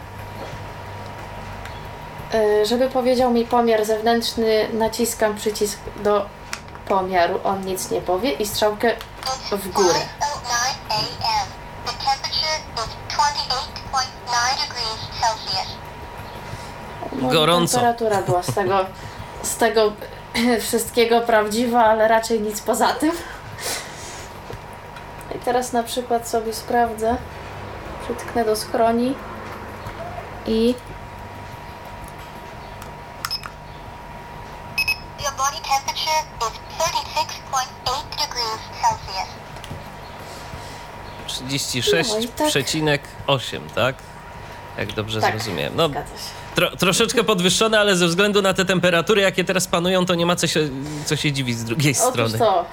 [2.34, 6.26] yy, żeby powiedział mi pomiar zewnętrzny, naciskam przycisk do
[6.88, 8.92] pomiaru, on nic nie powie i strzałkę
[9.52, 10.00] w górę.
[11.92, 11.98] 5:09 a.m.
[11.98, 12.64] The temperature is
[13.10, 15.70] 28.9 degrees Celsius.
[17.22, 17.78] Może Gorąco.
[17.78, 18.86] Temperatura była z tego,
[19.44, 19.94] z tego
[20.62, 23.12] wszystkiego prawdziwa, ale raczej nic poza tym.
[25.36, 27.18] I teraz na przykład sobie sprawdzę.
[28.04, 29.16] Przytknę do skroni
[30.48, 30.76] i
[35.24, 39.41] Your body temperature is 36.8 degrees Celsius.
[41.50, 43.96] 36,8, tak?
[44.78, 45.32] Jak dobrze Tak.
[45.36, 45.74] zrozumiałem.
[45.76, 45.90] No,
[46.56, 50.36] tro, troszeczkę podwyższone, ale ze względu na te temperatury, jakie teraz panują, to nie ma
[50.36, 50.70] co się,
[51.06, 52.38] co się dziwić z drugiej Otóż strony.
[52.40, 52.66] to.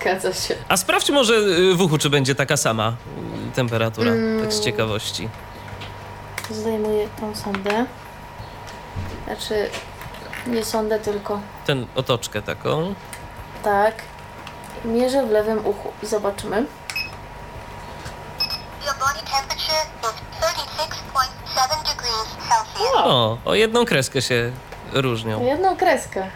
[0.00, 0.54] Zgadza się.
[0.68, 2.92] A sprawdź może y, w uchu, czy będzie taka sama
[3.50, 4.40] y, temperatura, Mm.
[4.42, 5.28] tak z ciekawości.
[6.50, 7.86] Zdejmuję tą sondę.
[9.26, 9.70] Znaczy,
[10.46, 12.94] nie sondę, tylko Ten otoczkę taką.
[13.62, 13.94] tak.
[14.84, 16.56] Mierzę w lewym uchu i zobaczymy.
[18.86, 20.08] Your body temperature is
[20.40, 22.33] 36.7 degrees Celsius.
[22.96, 24.52] O, o jedną kreskę się
[24.92, 25.44] różnią.
[25.44, 26.26] Jedną kreskę.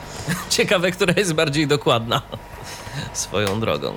[0.48, 2.22] Ciekawe, która jest bardziej dokładna
[3.12, 3.92] swoją drogą.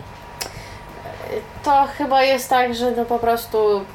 [1.64, 3.86] To chyba jest tak, że no po prostu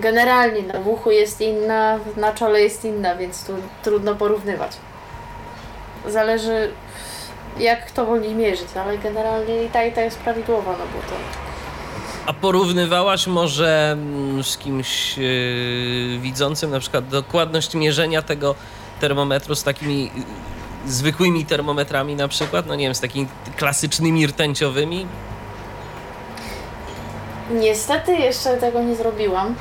[0.00, 4.76] generalnie no, w uchu jest inna, na czole jest inna, więc tu trudno porównywać.
[6.08, 6.72] Zależy
[7.58, 11.14] jak kto woli mierzyć, ale generalnie i ta i ta jest prawidłowa, no bo to
[12.26, 18.54] A porównywałaś może mm, z kimś yy, widzącym na przykład dokładność mierzenia tego
[19.00, 20.10] termometru z takimi yy,
[20.92, 25.06] zwykłymi termometrami na przykład, no nie wiem, z takimi klasycznymi rtęciowymi?
[27.50, 29.54] Niestety jeszcze tego nie zrobiłam.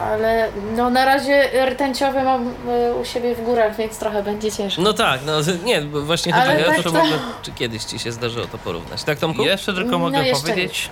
[0.00, 4.82] Ale no na razie rtęciowe mam e, u siebie w górach, więc trochę będzie ciężko.
[4.82, 5.32] No tak, no
[5.64, 8.46] nie, bo właśnie Ale chodzi o tak to, to- może, czy kiedyś ci się zdarzyło
[8.46, 9.04] to porównać.
[9.04, 9.42] Tak, Tomku?
[9.42, 10.90] Jeszcze tylko No, mogę jeszcze powiedzieć,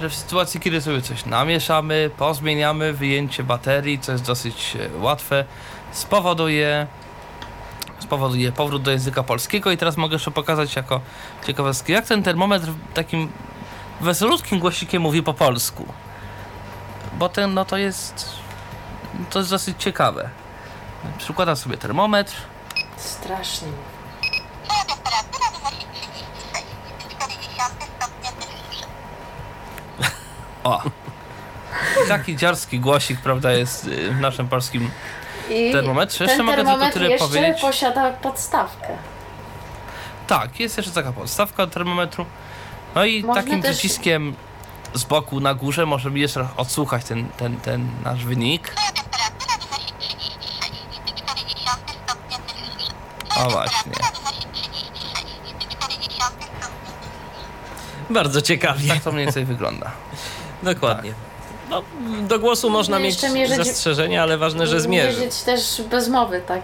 [0.00, 5.44] że w sytuacji, kiedy sobie coś namieszamy, pozmieniamy, wyjęcie baterii, co jest dosyć e, łatwe,
[5.92, 6.86] spowoduje,
[7.98, 11.00] spowoduje powrót do języka polskiego i teraz mogę jeszcze pokazać jako
[11.46, 13.28] ciekawostkę, jak ten termometr takim
[14.00, 15.86] wesolutkim głosikiem mówi po polsku.
[17.20, 18.26] Bo ten, no to jest,
[19.30, 20.30] to jest dosyć ciekawe.
[21.18, 22.32] Przykładam sobie termometr,
[22.96, 23.68] Strasznie.
[30.64, 30.82] o,
[32.08, 34.90] taki dziarski głosik, prawda, jest y, w naszym polskim
[35.50, 36.24] I termometrze.
[36.24, 37.60] Jeszcze ten mogę tylko tyle jeszcze powiedzieć.
[37.60, 38.88] posiada podstawkę.
[40.26, 42.26] Tak, jest jeszcze taka podstawka termometru.
[42.94, 44.34] No i Można takim też- przyciskiem
[44.94, 48.74] z boku na górze możemy jeszcze odsłuchać ten, ten, ten nasz wynik.
[53.36, 53.92] O właśnie.
[58.10, 58.88] Bardzo ciekawie.
[58.88, 59.90] Tak to mniej więcej wygląda.
[60.62, 61.14] Dokładnie.
[61.70, 61.82] No,
[62.28, 65.20] do głosu można No, mieć mierzyć- zastrzeżenia, ale ważne, że zmierzy.
[65.20, 66.62] Mierzyć też bez mowy, tak.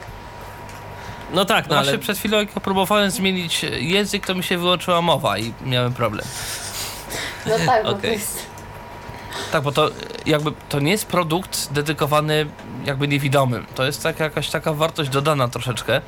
[1.33, 4.59] No tak, No no ale Właśnie przed chwilą jak próbowałem zmienić język, to mi się
[4.59, 6.27] wyłączyła mowa i miałem problem.
[7.47, 8.47] No tak, bo to jest...
[9.53, 9.91] Tak, bo to
[10.27, 12.47] jakby to nie jest produkt dedykowany
[12.85, 13.67] jakby niewidomym.
[13.75, 16.01] To jest tak, jakaś taka wartość dodana troszeczkę.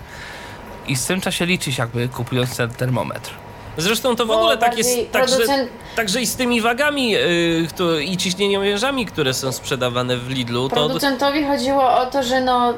[0.88, 3.30] I z tym trzeba się liczyć jakby kupując ten termometr.
[3.76, 5.66] zresztą to w bo ogóle tak jest, także, producent-
[5.96, 10.74] także i z tymi wagami yy, kto, i ciśnieniomierzami, które są sprzedawane w Lidlu, to
[10.74, 12.74] Producentowi chodziło o to, że no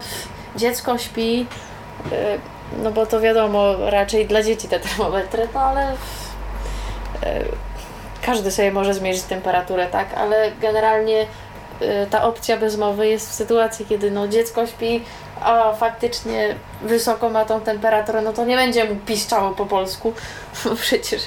[0.56, 1.46] dziecko śpi,
[2.12, 2.16] y,
[2.82, 5.96] no bo to wiadomo, raczej dla dzieci te termometry, no ale y,
[8.31, 11.26] każdy sobie może zmierzyć temperaturę, tak, ale generalnie
[11.83, 15.05] y, ta opcja bez mowy jest w sytuacji, kiedy no dziecko śpi,
[15.41, 20.12] a faktycznie wysoko ma tą temperaturę, no to nie będzie mu piszczało po polsku,
[20.64, 21.22] bo przecież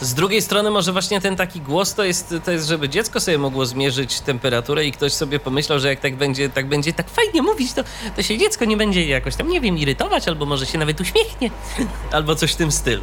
[0.00, 3.38] z drugiej strony może właśnie ten taki głos to jest, to jest, żeby dziecko sobie
[3.38, 7.42] mogło zmierzyć temperaturę i ktoś sobie pomyślał, że jak tak będzie tak, będzie tak fajnie
[7.42, 7.82] mówić, to,
[8.16, 11.50] to się dziecko nie będzie jakoś tam, nie wiem, irytować, albo może się nawet uśmiechnie,
[12.12, 13.02] albo coś w tym stylu.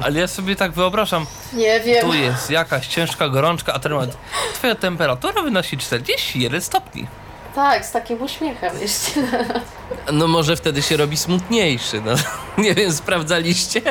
[0.00, 2.06] Ale ja sobie tak wyobrażam, nie wiem.
[2.06, 4.16] tu jest jakaś ciężka gorączka, a termometr.
[4.54, 7.06] Twoja temperatura wynosi 41 stopni.
[7.54, 9.10] Tak, z takim uśmiechem jeszcze.
[10.12, 12.12] No może wtedy się robi smutniejszy, no.
[12.64, 13.82] Nie wiem, sprawdzaliście?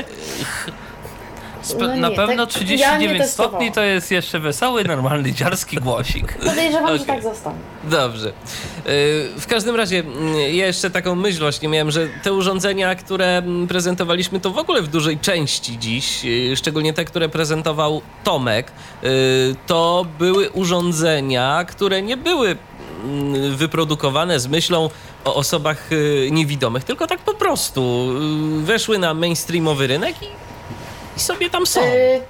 [1.79, 6.37] No na nie, pewno tak- 39 ja stopni to jest jeszcze wesoły, normalny, dziarski głosik.
[6.37, 7.05] Podejrzewam, że Okej.
[7.15, 7.57] tak zostanie.
[7.83, 8.27] Dobrze.
[8.27, 8.93] Yy,
[9.39, 14.39] W każdym razie, mm, ja jeszcze taką myśl właśnie miałem, że te urządzenia, które prezentowaliśmy,
[14.39, 18.71] to w ogóle w dużej części dziś, yy, szczególnie te, które prezentował Tomek,
[19.67, 22.55] to były urządzenia, które nie były
[23.03, 24.89] mm, wyprodukowane z myślą
[25.25, 25.89] o osobach
[26.31, 28.07] niewidomych, tylko tak po prostu
[28.63, 30.25] weszły na mainstreamowy rynek i,
[31.17, 31.81] i sobie tam są.
[31.83, 32.21] Y,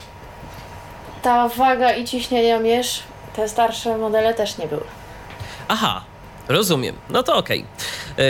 [1.21, 3.03] ta waga i ciśnieniomierz,
[3.35, 4.83] te starsze modele też nie były.
[5.67, 6.03] Aha,
[6.47, 6.95] rozumiem.
[7.09, 7.65] No to okej.
[8.17, 8.23] Yy,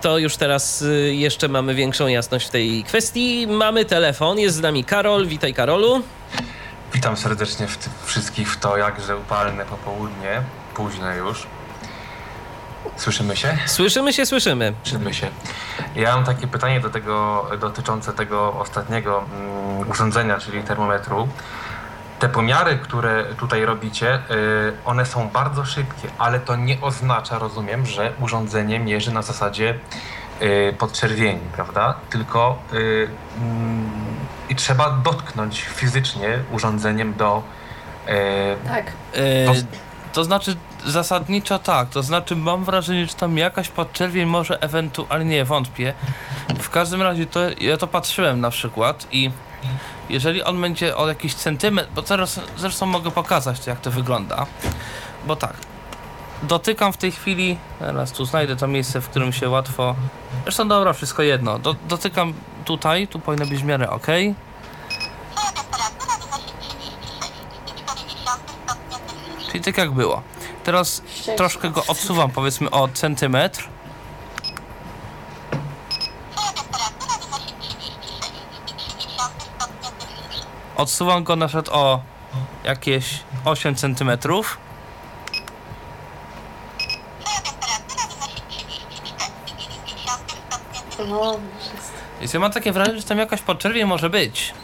[0.00, 3.46] to już teraz yy, jeszcze mamy większą jasność w tej kwestii.
[3.46, 5.26] Mamy telefon, jest z nami Karol.
[5.26, 6.02] Witaj, Karolu.
[6.94, 10.42] Witam serdecznie w wszystkich w to jakże upalne popołudnie,
[10.74, 11.46] późne już.
[12.96, 13.58] Słyszymy się?
[13.66, 14.72] Słyszymy się, słyszymy.
[14.82, 15.26] Słyszymy się.
[15.96, 21.28] Ja mam takie pytanie do tego, dotyczące tego ostatniego mm, urządzenia, czyli termometru.
[22.18, 24.20] Te pomiary, które tutaj robicie, y,
[24.84, 29.74] one są bardzo szybkie, ale to nie oznacza, rozumiem, że urządzenie mierzy na zasadzie
[30.42, 31.94] y, podczerwieni, prawda?
[32.10, 33.08] Tylko y,
[33.40, 33.90] mm,
[34.48, 37.42] i trzeba dotknąć fizycznie urządzeniem do
[38.08, 38.12] y,
[38.68, 38.86] Tak.
[39.14, 39.52] E, To-
[40.12, 45.44] to znaczy zasadniczo tak, to znaczy mam wrażenie, że tam jakaś podczerwień może ewentualnie, nie,
[45.44, 45.94] wątpię.
[46.58, 49.30] W każdym razie to, ja to patrzyłem na przykład i
[50.08, 54.46] jeżeli on będzie o jakiś centymetr, bo teraz zresztą mogę pokazać to jak to wygląda,
[55.26, 55.56] bo tak,
[56.42, 59.94] dotykam w tej chwili, teraz tu znajdę to miejsce, w którym się łatwo,
[60.42, 64.06] zresztą dobra, wszystko jedno, do, dotykam tutaj, tu powinno być w miarę ok.
[69.52, 70.22] Czyli tak jak było.
[70.64, 71.02] Teraz
[71.36, 73.68] troszkę go odsuwam, powiedzmy o centymetr.
[80.76, 82.02] Odsuwam go na przykład o
[82.64, 84.58] jakieś 8 centymetrów.
[91.08, 91.38] No.
[92.20, 94.54] Więc ja mam takie wrażenie, że tam jakaś podczerwień może być.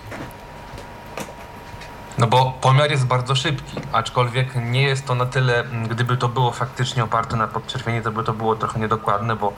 [2.21, 6.53] No bo pomiar jest bardzo szybki, aczkolwiek nie jest to na tyle, gdyby to było
[6.53, 9.53] faktycznie oparte na podczerwieni, to by to było trochę niedokładne, bo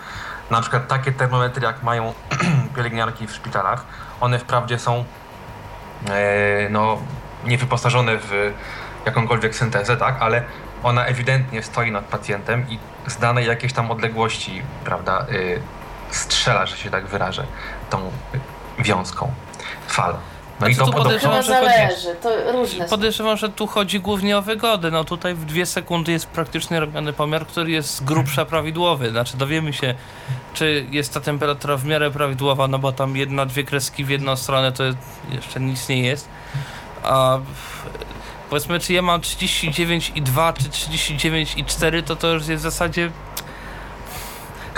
[0.50, 2.12] na przykład takie termometry, jak mają
[2.76, 3.84] pielęgniarki w szpitalach,
[4.20, 5.04] one wprawdzie są
[6.08, 6.98] e, no,
[7.44, 8.52] niewyposażone w
[9.06, 10.42] jakąkolwiek syntezę, tak, ale
[10.82, 15.60] ona ewidentnie stoi nad pacjentem i z danej jakiejś tam odległości, prawda, y,
[16.10, 17.46] strzela, że się tak wyrażę,
[17.90, 18.10] tą
[18.78, 19.32] wiązką
[19.86, 20.31] falą.
[20.62, 22.88] No i Znaczy, to Podejrzewam, że zależy, to różne.
[22.88, 24.90] Podejrzewam, że tu chodzi głównie o wygodę.
[24.90, 29.10] No tutaj w dwie sekundy jest praktycznie robiony pomiar, który jest z grubsza prawidłowy.
[29.10, 29.94] Znaczy dowiemy się,
[30.54, 34.36] czy jest ta temperatura w miarę prawidłowa, no bo tam jedna, dwie kreski w jedną
[34.36, 34.84] stronę to
[35.32, 36.28] jeszcze nic nie jest.
[37.02, 37.38] A
[38.50, 43.10] powiedzmy, czy ja mam 39,2 czy 39,4, to to już jest w zasadzie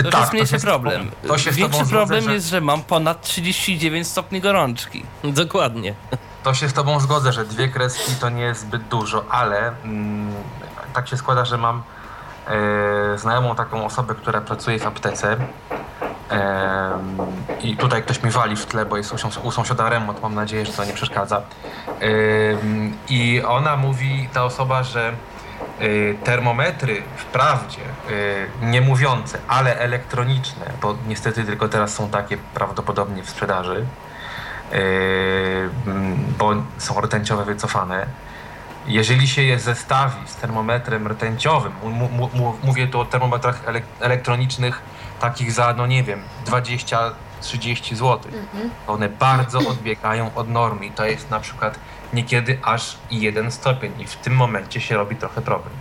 [0.02, 1.10] to Tak, jest to mniejszy się z problem.
[1.28, 5.04] to się Większy problem zgodzę, że- jest, że mam ponad 39 stopni gorączki.
[5.24, 5.94] Dokładnie.
[6.42, 10.34] To się z tobą zgodzę, że dwie kreski to nie jest zbyt dużo, ale mm,
[10.94, 11.82] tak się składa, że mam
[13.14, 15.36] e, znajomą taką osobę, która pracuje w aptece
[16.28, 17.16] em,
[17.62, 20.34] i tutaj ktoś mi wali w tle, bo jest u, sąs- u sąsiada remont, mam
[20.34, 21.42] nadzieję, że to nie przeszkadza.
[22.00, 25.12] Em, I ona mówi, ta osoba, że
[26.24, 33.30] termometry wprawdzie y, nie mówiące, ale elektroniczne, bo niestety tylko teraz są takie prawdopodobnie w
[33.30, 33.84] sprzedaży,
[34.72, 34.78] Yy,
[35.86, 38.06] mm, bo są rtęciowe wycofane.
[38.86, 41.72] Jeżeli się je zestawi z termometrem rtęciowym,
[42.62, 44.82] mówię tu o termometrach elek- elektronicznych
[45.20, 46.22] takich za, no nie wiem,
[47.44, 48.32] 20-30 zł,
[48.86, 51.78] one bardzo odbiegają od normy i to jest na przykład
[52.12, 55.74] niekiedy aż jeden stopień i w tym momencie się robi trochę problem.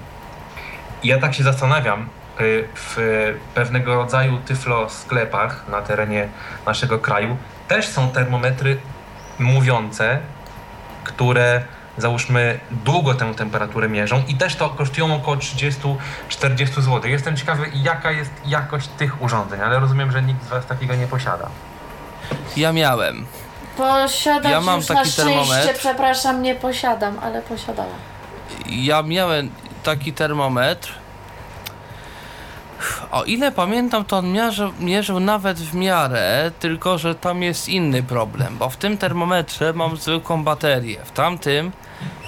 [1.03, 2.09] I ja tak się zastanawiam,
[2.39, 2.97] y, w
[3.53, 6.30] pewnego rodzaju tyflo sklepach na terenie
[6.66, 7.38] naszego kraju
[7.68, 8.78] też są termometry
[9.39, 10.20] mówiące,
[11.03, 11.64] które
[11.97, 15.95] załóżmy długo tę temperaturę mierzą i też to kosztują około 30-40
[16.75, 17.01] zł.
[17.05, 21.07] Jestem ciekawy, jaka jest jakość tych urządzeń, ale rozumiem, że nikt z Was takiego nie
[21.07, 21.49] posiada.
[22.57, 23.25] Ja miałem.
[23.77, 25.79] Posiadam Ja mam już na taki szczęście, termometr.
[25.79, 27.91] przepraszam, nie posiadam, ale posiadałam.
[28.69, 29.49] Ja miałem
[29.83, 31.03] taki termometr.
[33.11, 38.03] O ile pamiętam, to on mierzył, mierzył nawet w miarę, tylko że tam jest inny
[38.03, 40.97] problem, bo w tym termometrze mam zwykłą baterię.
[41.05, 41.71] W tamtym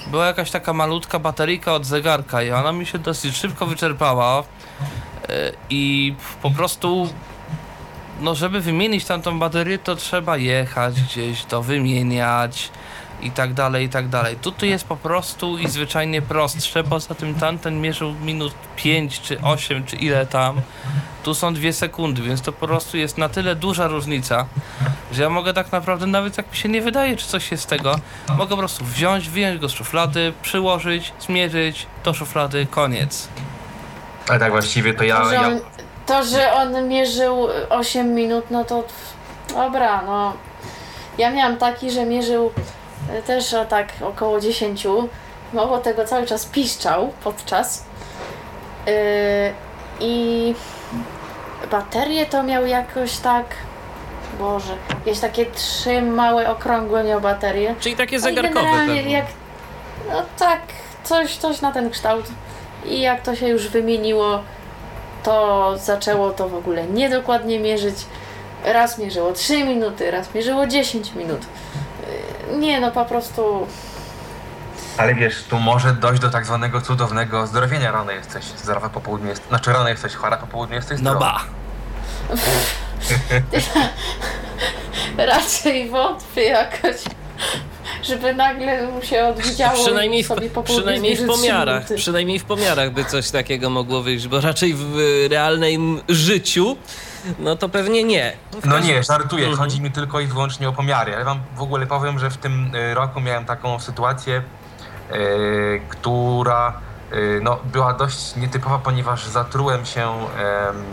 [0.06, 4.42] była jakaś taka malutka bateryjka od zegarka i ona mi się dosyć szybko wyczerpała.
[5.28, 7.08] E, I po prostu,
[8.20, 12.70] no żeby wymienić tamtą baterię, to trzeba jechać gdzieś, to wymieniać
[13.22, 14.36] i tak dalej, i tak dalej.
[14.36, 19.84] Tutaj jest po prostu i zwyczajnie prostsze, poza tym tamten mierzył minut 5 czy 8
[19.84, 20.60] czy ile tam.
[21.22, 24.46] Tu są dwie sekundy, więc to po prostu jest na tyle duża różnica,
[25.12, 27.66] że ja mogę tak naprawdę, nawet jak mi się nie wydaje, czy coś jest z
[27.66, 27.94] tego,
[28.28, 33.28] mogę po prostu wziąć, wyjąć go z szuflady, przyłożyć, zmierzyć do szuflady, koniec.
[34.28, 35.20] Ale tak właściwie to ja...
[35.20, 35.60] To, że ja on,
[36.06, 38.84] to, że on mierzył 8 minut, no to
[39.48, 40.32] dobra, no.
[41.18, 42.52] Ja miałam taki, że mierzył
[43.26, 44.86] też o tak około 10.
[45.52, 47.84] Mało tego cały czas piszczał podczas.
[48.86, 48.92] Yy,
[50.00, 50.54] I
[51.70, 53.44] baterie to miał jakoś tak.
[54.38, 57.74] Boże, jakieś takie trzy małe, okrągłe miał baterie.
[57.80, 59.26] Czyli takie No zegarkowe generalnie jak.
[60.08, 60.60] No tak,
[61.04, 62.24] coś, coś na ten kształt.
[62.84, 64.42] I jak to się już wymieniło,
[65.22, 67.94] to zaczęło to w ogóle niedokładnie mierzyć.
[68.64, 71.40] Raz mierzyło 3 minuty, raz mierzyło 10 minut.
[72.58, 73.66] Nie no, po prostu.
[74.96, 77.92] Ale wiesz, tu może dojść do tak zwanego cudownego ozdrowienia.
[77.92, 79.48] Rano jesteś zdrowa, po południu jest...
[79.48, 81.40] Znaczy rano jesteś chora, po południu jesteś No zdrowa.
[82.30, 82.36] ba!
[85.26, 86.96] Raczej wątpię jakoś,
[88.02, 92.44] żeby nagle mu się odwidziało Przynajmniej w, sobie po południu przynajmniej w pomiarach, przynajmniej w
[92.44, 94.96] pomiarach by coś takiego mogło wyjść, bo raczej w
[95.30, 96.76] realnym życiu,
[97.38, 98.32] no to pewnie nie.
[98.54, 99.46] No każdym- nie, żartuję.
[99.46, 99.58] Mhm.
[99.58, 101.14] Chodzi mi tylko i wyłącznie o pomiary.
[101.14, 104.42] Ale wam w ogóle powiem, że w tym y, roku miałem taką sytuację,
[105.12, 106.72] y, która
[107.12, 110.84] y, no, była dość nietypowa, ponieważ zatrułem się em,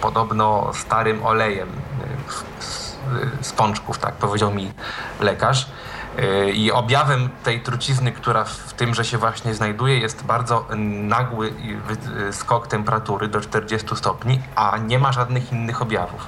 [0.00, 2.96] podobno starym olejem y, z,
[3.40, 4.72] z pączków, tak powiedział mi
[5.20, 5.66] lekarz.
[6.18, 11.52] Y, I objawem tej trucizny, która w tym, że się właśnie znajduje, jest bardzo nagły
[12.28, 16.26] y, skok temperatury do 40 stopni, a nie ma żadnych innych objawów.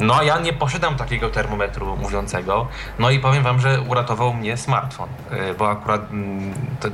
[0.00, 5.08] No ja nie posiadam takiego termometru mówiącego, no i powiem wam, że uratował mnie smartfon,
[5.50, 6.88] y, bo akurat mm, to,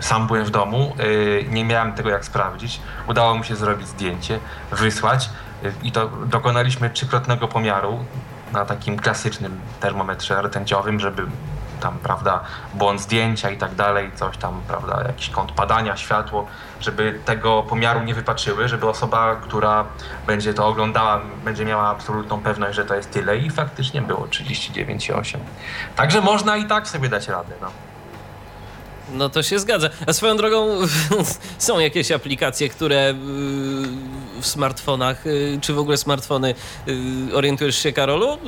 [0.00, 0.96] sam byłem w domu,
[1.50, 4.40] nie miałem tego jak sprawdzić, udało mi się zrobić zdjęcie,
[4.72, 5.30] wysłać
[5.82, 8.04] i to dokonaliśmy trzykrotnego pomiaru
[8.52, 11.26] na takim klasycznym termometrze rtęciowym, żeby
[11.80, 12.40] tam, prawda,
[12.74, 16.46] błąd zdjęcia i tak dalej, coś tam, prawda, jakiś kąt padania, światło,
[16.80, 19.84] żeby tego pomiaru nie wypaczyły, żeby osoba, która
[20.26, 25.36] będzie to oglądała, będzie miała absolutną pewność, że to jest tyle i faktycznie było 39,8.
[25.96, 27.70] Także można i tak sobie dać radę, no.
[29.12, 29.88] No to się zgadza.
[30.06, 30.66] A swoją drogą
[31.58, 33.14] są jakieś aplikacje, które y,
[34.40, 36.54] w smartfonach, y, czy w ogóle smartfony,
[36.88, 36.94] y,
[37.34, 38.38] orientujesz się Karolu?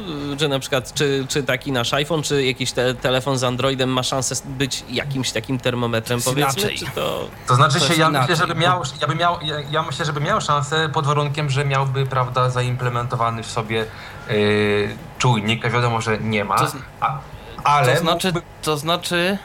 [0.40, 4.02] Że na przykład, czy, czy taki nasz iPhone, czy jakiś te, telefon z Androidem ma
[4.02, 6.61] szansę być jakimś takim termometrem, jest powiedzmy?
[6.62, 6.78] inaczej.
[6.78, 7.28] Czy to...
[7.46, 8.20] To znaczy To się, ja inaczej.
[8.30, 11.64] myślę, żeby miał, ja, by miał, ja, ja myślę, żeby miał szansę pod warunkiem, że
[11.64, 13.84] miałby, prawda, zaimplementowany w sobie
[14.30, 17.18] yy, czujnik, a wiadomo, że nie ma, To z- a,
[17.64, 19.38] ale To znaczy, mógłby- to znaczy...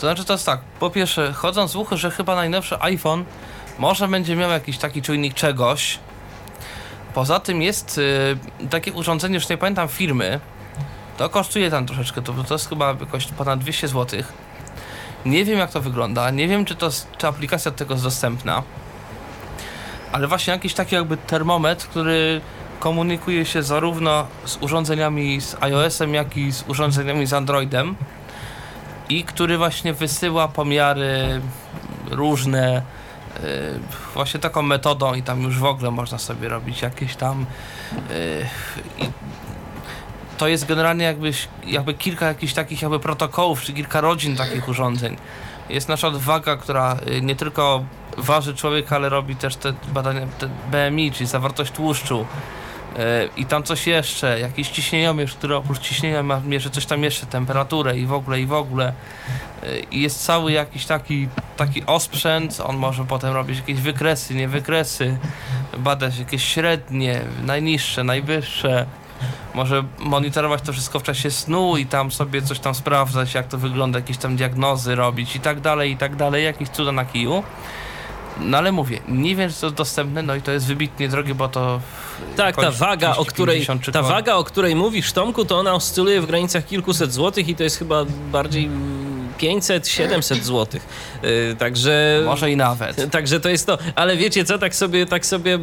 [0.00, 3.24] To znaczy to jest tak, po pierwsze, chodząc z słuchy, że chyba najnowszy iPhone
[3.78, 5.98] może będzie miał jakiś taki czujnik czegoś.
[7.14, 10.40] Poza tym jest y, takie urządzenie, już nie pamiętam firmy,
[11.16, 14.22] to kosztuje tam troszeczkę, to, to jest chyba jakoś ponad 200 zł.
[15.26, 18.62] Nie wiem jak to wygląda, nie wiem czy, to, czy aplikacja do tego jest dostępna,
[20.12, 22.40] ale właśnie jakiś taki jakby termometr, który
[22.80, 27.96] komunikuje się zarówno z urządzeniami z iOS-em, jak i z urządzeniami z Androidem
[29.08, 31.40] i który właśnie wysyła pomiary
[32.10, 32.82] różne
[33.42, 33.48] yy,
[34.14, 37.46] właśnie taką metodą i tam już w ogóle można sobie robić jakieś tam
[38.98, 39.04] i
[40.38, 45.16] to jest generalnie jakbyś, jakby kilka jakichś takich jakby protokołów, czy kilka rodzin takich urządzeń.
[45.68, 47.84] Jest nasza waga, która y, nie tylko
[48.16, 52.26] waży człowieka, ale robi też te badania te BMI, czyli zawartość tłuszczu.
[53.36, 57.98] I tam coś jeszcze, jakiś ciśnieniomierz, który oprócz ciśnienia ma, mierzy coś tam jeszcze, temperaturę
[57.98, 58.92] i w ogóle, i w ogóle.
[59.62, 64.48] Y, I jest cały jakiś taki, taki osprzęt, on może potem robić jakieś wykresy, nie
[64.48, 65.18] wykresy,
[65.78, 68.86] badać jakieś średnie, najniższe, najwyższe
[69.54, 73.58] może monitorować to wszystko w czasie snu i tam sobie coś tam sprawdzać, jak to
[73.58, 77.42] wygląda, jakieś tam diagnozy robić i tak dalej, i tak dalej, jakieś cuda na kiju.
[78.40, 81.80] No ale mówię, nie wiem, jest dostępne, no i to jest wybitnie drogie, bo to...
[82.36, 85.58] Tak, ta waga, o 30, której, 50 czy ta waga, o której mówisz, Tomku, to
[85.58, 88.70] ona oscyluje w granicach kilkuset złotych i to jest chyba bardziej
[89.38, 90.86] 500-700 złotych.
[91.22, 92.22] Yy, Także...
[92.24, 93.10] Może i nawet.
[93.10, 93.78] Także to jest to.
[93.94, 95.58] Ale wiecie co, tak sobie, tak sobie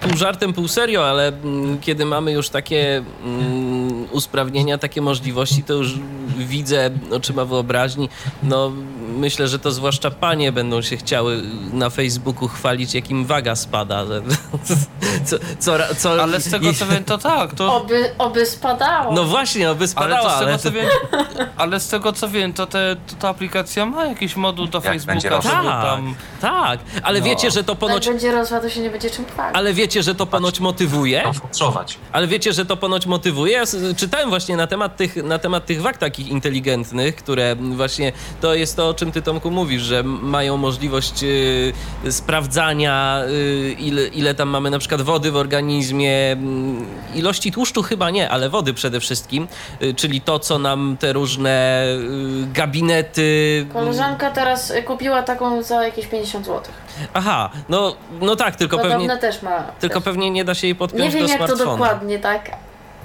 [0.00, 5.74] pół żartem, pół serio, ale mm, kiedy mamy już takie mm, usprawnienia, takie możliwości, to
[5.74, 5.94] już
[6.38, 8.08] widzę oczyma wyobraźni.
[8.42, 8.72] No
[9.18, 11.42] myślę, że to zwłaszcza panie będą się chciały
[11.72, 14.06] na Facebooku chwalić, jakim waga spada.
[14.06, 14.22] że-
[15.24, 17.74] Co, co, co, Ale z tego co wiem, to tak, to...
[17.76, 19.12] Oby, oby spadało.
[19.12, 20.58] No właśnie, oby Ale, spadała, to z tego, ale...
[20.58, 20.86] co wiem,
[21.56, 25.28] ale z tego co wiem, to, te, to ta aplikacja ma jakiś moduł do będzie
[25.30, 26.14] Facebooka, Tak, tam...
[26.40, 27.24] tak, ale No.
[27.26, 28.06] wiecie, że to Jak ponoć...
[28.08, 29.56] będzie rosła, to się nie będzie czym chwalić.
[29.56, 31.22] Ale wiecie, że to ponoć motywuje?
[32.12, 33.52] Ale wiecie, że to ponoć motywuje?
[33.52, 33.62] Ja
[33.96, 38.76] czytałem właśnie na temat tych, na temat tych wag takich inteligentnych, które właśnie to jest
[38.76, 41.72] to, o czym ty Tomku mówisz, że mają możliwość y,
[42.12, 48.10] sprawdzania, y, ile, ile tam mamy na przykład wody w organizmie, mm, ilości tłuszczu chyba
[48.10, 49.48] nie, ale wody przede wszystkim,
[49.82, 51.84] y, czyli to, co nam te różne
[52.44, 53.66] y, gabinety...
[53.72, 56.62] Koleżanka teraz y, kupiła taką za jakieś 50 zł.
[57.14, 59.62] Aha, no, no tak, tylko Podobno pewnie, też ma.
[59.80, 60.04] tylko też.
[60.04, 61.72] pewnie nie da się jej podpiąć Nie wiem do jak to smartfona.
[61.72, 62.50] dokładnie, tak?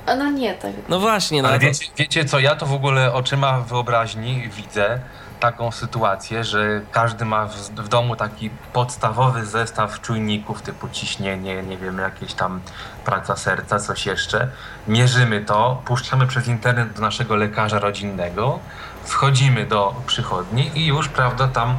[0.05, 0.71] A no nie, tak.
[0.89, 4.99] No właśnie, no Ale to- wiecie, wiecie co, ja to w ogóle oczyma wyobraźni widzę
[5.39, 11.77] taką sytuację, że każdy ma w, w domu taki podstawowy zestaw czujników typu ciśnienie, nie
[11.77, 12.61] wiem, jakieś tam
[13.05, 14.47] praca serca, coś jeszcze.
[14.87, 18.59] Mierzymy to, puszczamy przez internet do naszego lekarza rodzinnego,
[19.03, 21.77] wchodzimy do przychodni i już, prawda, tam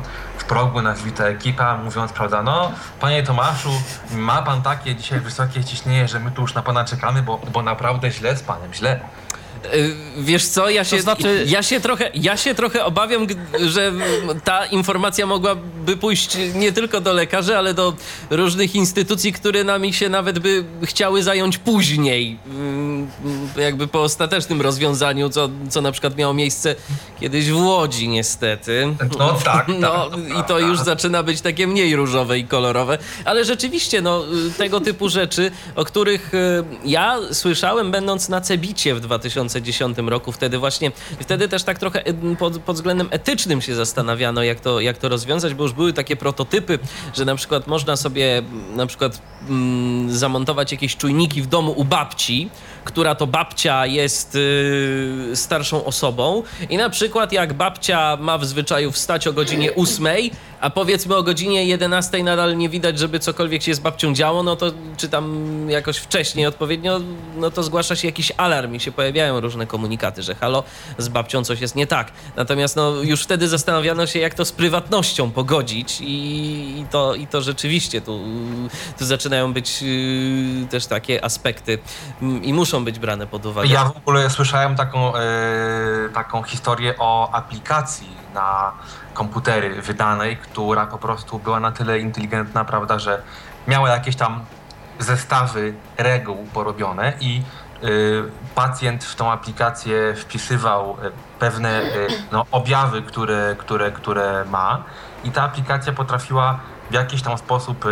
[0.48, 3.70] progu nas wita ekipa, mówiąc, prawda, no, panie Tomaszu,
[4.10, 7.62] ma pan takie dzisiaj wysokie ciśnienie, że my tu już na pana czekamy, bo, bo
[7.62, 9.00] naprawdę źle z panem, źle.
[9.74, 13.26] Y, Wiesz co, ja się, znaczy- ja się, trochę, ja się trochę obawiam,
[13.66, 13.92] że
[14.44, 17.94] ta informacja mogłaby pójść nie tylko do lekarzy, ale do
[18.30, 22.38] różnych instytucji, które nami się nawet by chciały zająć później.
[22.46, 23.08] Mm,
[23.56, 26.74] Jakby po ostatecznym rozwiązaniu, co, co na przykład miało miejsce
[27.20, 28.94] kiedyś w Łodzi niestety.
[29.18, 33.44] No tak, No tak, i to już zaczyna być takie mniej różowe i kolorowe, ale
[33.44, 34.24] rzeczywiście no,
[34.58, 39.00] tego typu rzeczy, o których y, ja słyszałem będąc na Cebicie w
[39.48, 42.04] 2010 roku, wtedy właśnie, wtedy też tak trochę
[42.38, 46.16] pod, pod względem etycznym się zastanawiano, jak to, jak to rozwiązać, bo już były takie
[46.16, 46.78] prototypy,
[47.14, 48.42] że na przykład można sobie
[48.74, 52.50] na przykład mm, zamontować jakieś czujniki w domu u babci,
[52.86, 58.92] która to babcia jest y, starszą osobą i na przykład jak babcia ma w zwyczaju
[58.92, 60.06] wstać o godzinie 8,
[60.60, 64.56] a powiedzmy o godzinie 11 nadal nie widać, żeby cokolwiek się z babcią działo, no
[64.56, 67.00] to czy tam jakoś wcześniej odpowiednio,
[67.36, 70.64] no to zgłasza się jakiś alarm i się pojawiają różne komunikaty, że halo,
[70.98, 72.12] z babcią coś jest nie tak.
[72.36, 76.14] Natomiast no już wtedy zastanawiano się, jak to z prywatnością pogodzić i,
[76.80, 78.20] i to, i to rzeczywiście tu,
[78.98, 81.78] tu zaczynają być y, też takie aspekty
[82.42, 83.68] i muszą być brane pod uwagę.
[83.68, 85.20] Ja w ogóle słyszałem taką, e,
[86.14, 88.72] taką historię o aplikacji na
[89.14, 93.22] komputery wydanej, która po prostu była na tyle inteligentna, prawda, że
[93.68, 94.44] miała jakieś tam
[94.98, 97.42] zestawy reguł porobione i
[97.82, 97.86] e,
[98.54, 101.82] pacjent w tą aplikację wpisywał e, pewne
[102.32, 104.82] no, objawy, które, które, które ma
[105.24, 106.60] i ta aplikacja potrafiła
[106.90, 107.84] w jakiś tam sposób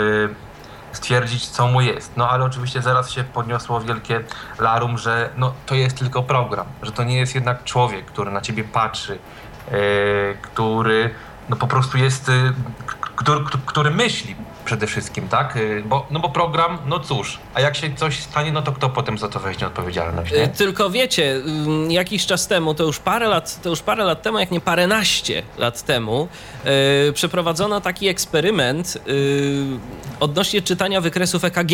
[0.97, 2.17] stwierdzić, co mu jest.
[2.17, 4.25] No ale oczywiście zaraz się podniosło wielkie
[4.59, 8.41] larum, że no, to jest tylko program, że to nie jest jednak człowiek, który na
[8.41, 9.19] ciebie patrzy,
[9.69, 9.75] e,
[10.43, 11.11] który
[11.49, 12.27] no, po prostu jest,
[12.87, 15.57] k- który, który myśli przede wszystkim, tak?
[15.57, 18.89] E, Bo, no bo program, no cóż, a jak się coś stanie, no to kto
[18.89, 20.49] potem za to weźmie odpowiedzialność, Y, nie?
[20.49, 21.35] Tylko wiecie,
[21.67, 24.61] ym, jakiś czas temu, to już parę lat, to już parę lat temu, jak nie
[24.61, 26.29] paręnaście lat temu,
[27.07, 29.15] yy, przeprowadzono taki eksperyment yy,
[30.21, 31.73] odnośnie czytania wykresów EKG.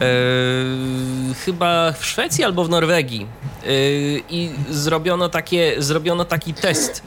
[0.00, 3.26] Yy, chyba w Szwecji albo w Norwegii.
[3.66, 3.70] Yy,
[4.30, 7.02] I zrobiono, takie, zrobiono taki test.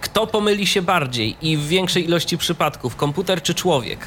[0.00, 3.98] Kto pomyli się bardziej i w większej ilości przypadków, komputer czy człowiek?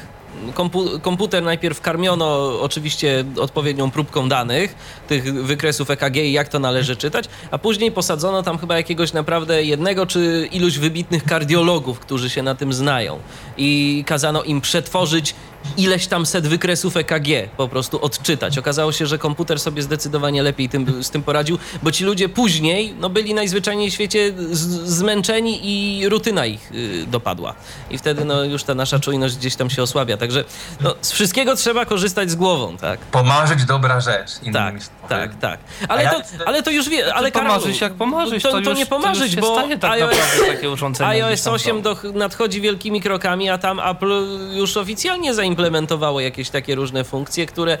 [0.54, 4.74] Kompu- komputer najpierw karmiono oczywiście odpowiednią próbką danych,
[5.08, 9.64] tych wykresów EKG i jak to należy czytać, a później posadzono tam chyba jakiegoś naprawdę
[9.64, 13.18] jednego czy iluś wybitnych kardiologów, którzy się na tym znają.
[13.56, 15.34] I kazano im przetworzyć
[15.76, 18.58] ileś tam set wykresów EKG, po prostu odczytać.
[18.58, 22.94] Okazało się, że komputer sobie zdecydowanie lepiej tym, z tym poradził, bo ci ludzie później
[23.00, 24.58] no, byli najzwyczajniej w świecie z,
[24.90, 27.54] zmęczeni i rutyna ich y, dopadła.
[27.90, 30.16] I wtedy no, już ta nasza czujność gdzieś tam się osłabia.
[30.16, 30.44] Także
[30.80, 33.00] no, z wszystkiego trzeba korzystać z głową, tak?
[33.00, 34.30] Pomarzyć dobra rzecz.
[34.52, 34.98] Tak, słowy.
[35.08, 35.60] tak, tak.
[35.88, 38.60] Ale, ja to, jestem- ale to już wie, ale Karol, pomarzyć jak pomarzyć, to, to,
[38.60, 41.10] to już, nie pomarzyć, to bo stanie tak iOS, naprawdę takie urządzenie.
[41.10, 41.82] iOS tam 8 są.
[41.82, 47.78] do, nadchodzi wielkimi krokami, a tam Apple już oficjalnie zaimplementowało jakieś takie różne funkcje, które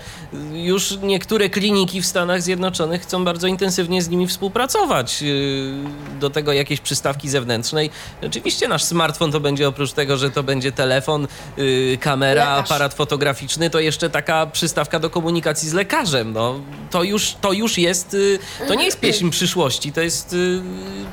[0.52, 5.22] już niektóre kliniki w Stanach Zjednoczonych chcą bardzo intensywnie z nimi współpracować.
[5.22, 5.30] Yy,
[6.20, 7.90] Do tego jakieś przystawki zewnętrznej.
[8.26, 12.70] Oczywiście nasz smartfon to będzie oprócz tego, że to będzie telefon, yy, kamera, Lekarz.
[12.70, 16.32] aparat fotograficzny, to jeszcze taka przystawka do komunikacji z lekarzem.
[16.32, 16.60] No,
[16.90, 20.36] to, już, to już jest, yy, to nie jest pieśń przyszłości, to jest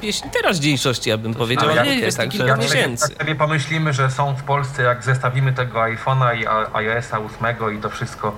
[0.01, 3.07] pieśń teraźniejszości, ja bym powiedział, ale nie kwestii jest, kilku także- Jak sobie, miesięcy.
[3.09, 7.81] jak sobie pomyślimy, że są w Polsce, jak zestawimy tego iPhone'a i iOS-a 8 i
[7.81, 8.35] to wszystko,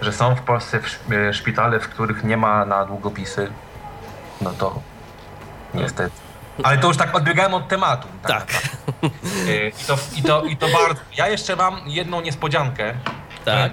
[0.00, 3.50] że są w Polsce w e, szpitale, w których nie ma na długopisy,
[4.40, 4.80] no to
[5.74, 6.16] niestety.
[6.62, 8.08] Ale to już tak odbiegałem od tematu.
[8.22, 8.46] Tak,
[9.48, 11.00] E, I to, i, to, I to bardzo.
[11.16, 12.94] Ja jeszcze mam jedną niespodziankę.
[13.44, 13.72] tak.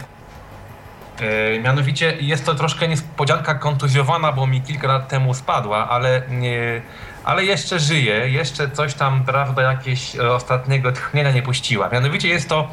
[1.21, 6.81] E, mianowicie jest to troszkę niespodzianka kontuzjowana, bo mi kilka lat temu spadła, ale, nie,
[7.23, 11.89] ale jeszcze żyje, jeszcze coś tam, prawda, jakieś e, ostatniego tchnienia nie puściła.
[11.89, 12.67] Mianowicie jest to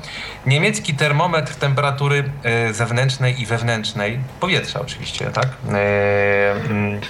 [0.47, 5.49] niemiecki termometr temperatury e, zewnętrznej i wewnętrznej, powietrza oczywiście, tak?
[5.72, 7.01] E, mm,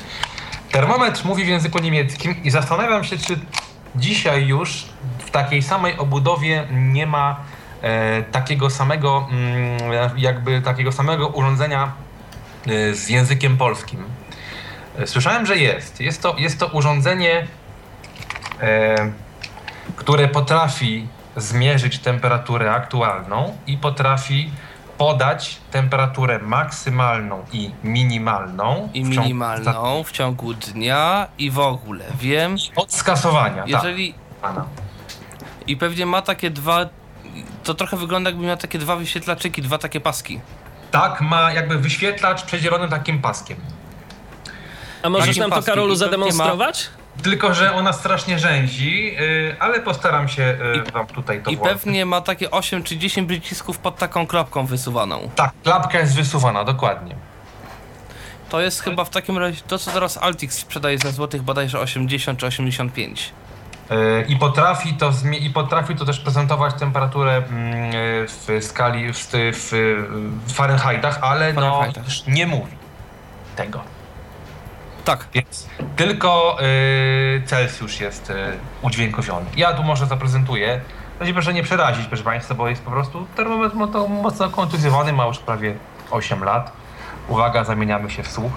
[0.72, 3.38] termometr mówi w języku niemieckim i zastanawiam się, czy
[3.96, 4.84] dzisiaj już
[5.18, 7.40] w takiej samej obudowie nie ma
[8.32, 11.92] takiego samego, mm, jakby takiego samego urządzenia
[12.92, 14.04] z językiem polskim.
[14.98, 16.00] E, Słyszałem, że jest.
[16.00, 17.46] Jest to, jest to urządzenie,
[18.62, 18.94] e,
[19.96, 24.50] które potrafi zmierzyć temperaturę aktualną i potrafi
[24.98, 32.04] podać temperaturę maksymalną i minimalną I w ciągu- minimalną w ciągu dnia i w ogóle.
[32.20, 33.64] Wiem, od skasowania.
[33.66, 34.54] jeżeli Tak,
[35.66, 36.86] i pewnie ma takie dwa,
[37.64, 40.40] to trochę wygląda jakby miał takie dwa wyświetlaczyki, dwa takie paski.
[40.90, 43.56] tak, ma jakby wyświetlacz przedzielony takim paskiem.
[45.06, 46.88] A możesz nam to, Karolu, zademonstrować?
[47.22, 51.74] Tylko, że ona strasznie rzęzi, yy, ale postaram się yy, wam tutaj to I włożyć.
[51.74, 55.30] pewnie ma takie 8 czy 10 przycisków pod taką kropką wysuwaną.
[55.36, 57.14] Tak, klapka jest wysuwana, dokładnie.
[58.48, 62.38] To jest chyba w takim razie to, co teraz Altix sprzedaje za złotych bodajże 80
[62.38, 63.32] czy 85.
[63.90, 69.28] Yy, I potrafi to i potrafi to też prezentować temperaturę mm, yy, w skali w,
[69.32, 69.70] w,
[70.46, 72.26] w Fahrenheitach, ale no Fahrenheitach.
[72.26, 72.72] nie mówi
[73.56, 73.95] tego.
[75.06, 75.26] Tak.
[75.34, 75.66] Więc
[75.96, 78.34] tylko y, Celsjusz jest y,
[78.82, 79.46] udźwiękowiony.
[79.56, 80.80] Ja tu może zaprezentuję.
[81.18, 85.26] Będzie proszę nie przerazić, proszę Państwa, bo jest po prostu termometr mocno, mocno kontuzjowany, ma
[85.26, 85.76] już prawie
[86.10, 86.72] 8 lat.
[87.28, 88.52] Uwaga, zamieniamy się w słuch.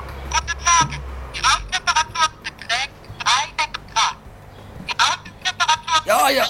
[6.06, 6.46] Ja, ja.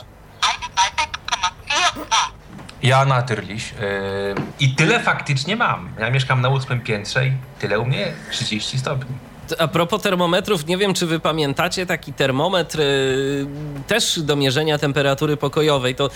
[2.84, 3.71] Jana Tyrliś.
[3.71, 5.89] Yy, I tyle faktycznie mam.
[5.99, 9.30] Ja mieszkam na ósmym piętrze i tyle u mnie 30 stopni.
[9.57, 13.45] A propos termometrów, nie wiem, czy wy pamiętacie taki termometr y,
[13.88, 15.95] też do mierzenia temperatury pokojowej.
[15.95, 16.09] To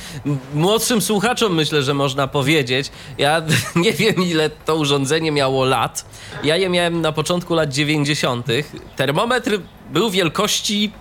[0.54, 2.92] młodszym słuchaczom myślę, że można powiedzieć.
[3.18, 3.42] Ja
[3.76, 6.06] nie wiem, ile to urządzenie miało lat.
[6.44, 8.48] Ja je miałem na początku lat 90.
[8.96, 9.60] Termometr
[9.92, 10.92] był wielkości.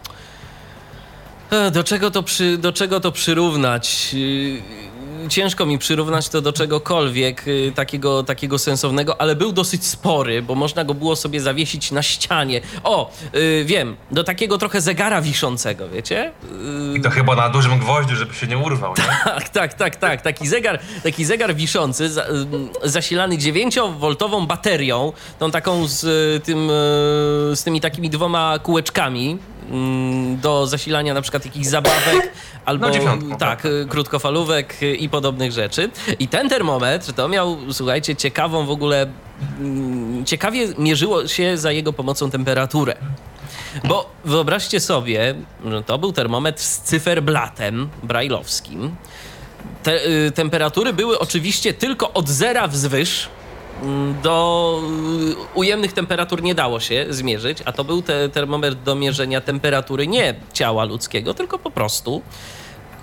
[1.50, 4.16] E, Do czego to, przy, do czego to przyrównać?
[5.28, 10.54] Ciężko mi przyrównać to do czegokolwiek yy, takiego, takiego sensownego, ale był dosyć spory, bo
[10.54, 12.60] można go było sobie zawiesić na ścianie.
[12.84, 16.32] O, yy, wiem, do takiego trochę zegara wiszącego, wiecie?
[16.92, 19.04] Yy, I to chyba na dużym gwoździu, żeby się nie urwał, nie?
[19.32, 20.22] tak, tak, tak, tak.
[20.22, 26.70] Taki zegar, taki zegar wiszący, za, ym, zasilany 9-woltową baterią, tą taką z, y, tym,
[26.70, 26.72] y,
[27.56, 29.38] z tymi takimi dwoma kółeczkami
[30.36, 32.32] do zasilania na przykład jakichś zabawek
[32.64, 35.90] albo dziewiątką, tak, tak, y, krótkofalówek i podobnych rzeczy.
[36.18, 39.06] I ten termometr to miał, słuchajcie, ciekawą w ogóle,
[39.60, 42.96] ym, ciekawie mierzyło się za jego pomocą temperaturę.
[43.84, 45.34] Bo wyobraźcie sobie,
[45.70, 48.94] że to był termometr z cyferblatem brajlowskim.
[49.82, 53.28] Te, y, temperatury były oczywiście tylko od zera wzwyż.
[53.82, 54.80] Mm, Do
[55.30, 60.06] y, ujemnych temperatur nie dało się zmierzyć, a to był te, termometr do mierzenia temperatury
[60.06, 62.22] nie ciała ludzkiego, tylko po prostu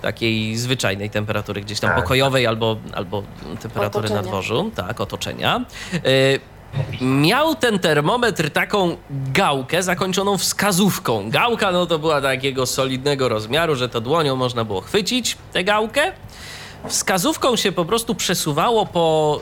[0.02, 2.02] takiej zwyczajnej temperatury gdzieś tam Tak.
[2.04, 3.24] pokojowej albo, albo
[3.62, 4.22] temperatury Otoczenia.
[4.22, 5.66] na dworzu, tak, otoczenia.
[5.94, 6.40] Y,
[7.02, 11.30] Miał ten termometr taką gałkę zakończoną wskazówką.
[11.30, 16.12] Gałka no to była takiego solidnego rozmiaru, że to dłonią można było chwycić tę gałkę.
[16.88, 19.40] Wskazówką się po prostu przesuwało po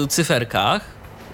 [0.00, 0.84] yy, cyferkach,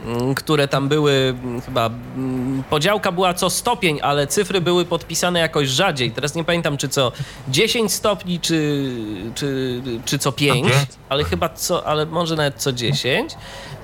[0.07, 5.41] mm, które tam były, mm, chyba mm, podziałka była co stopień, ale cyfry były podpisane
[5.41, 6.11] jakoś rzadziej.
[6.11, 7.13] Teraz nie pamiętam, czy co
[7.49, 8.91] 10 stopni, czy,
[9.35, 10.89] czy, czy co 5, pięć.
[11.09, 13.35] ale chyba co, ale może nawet co 10.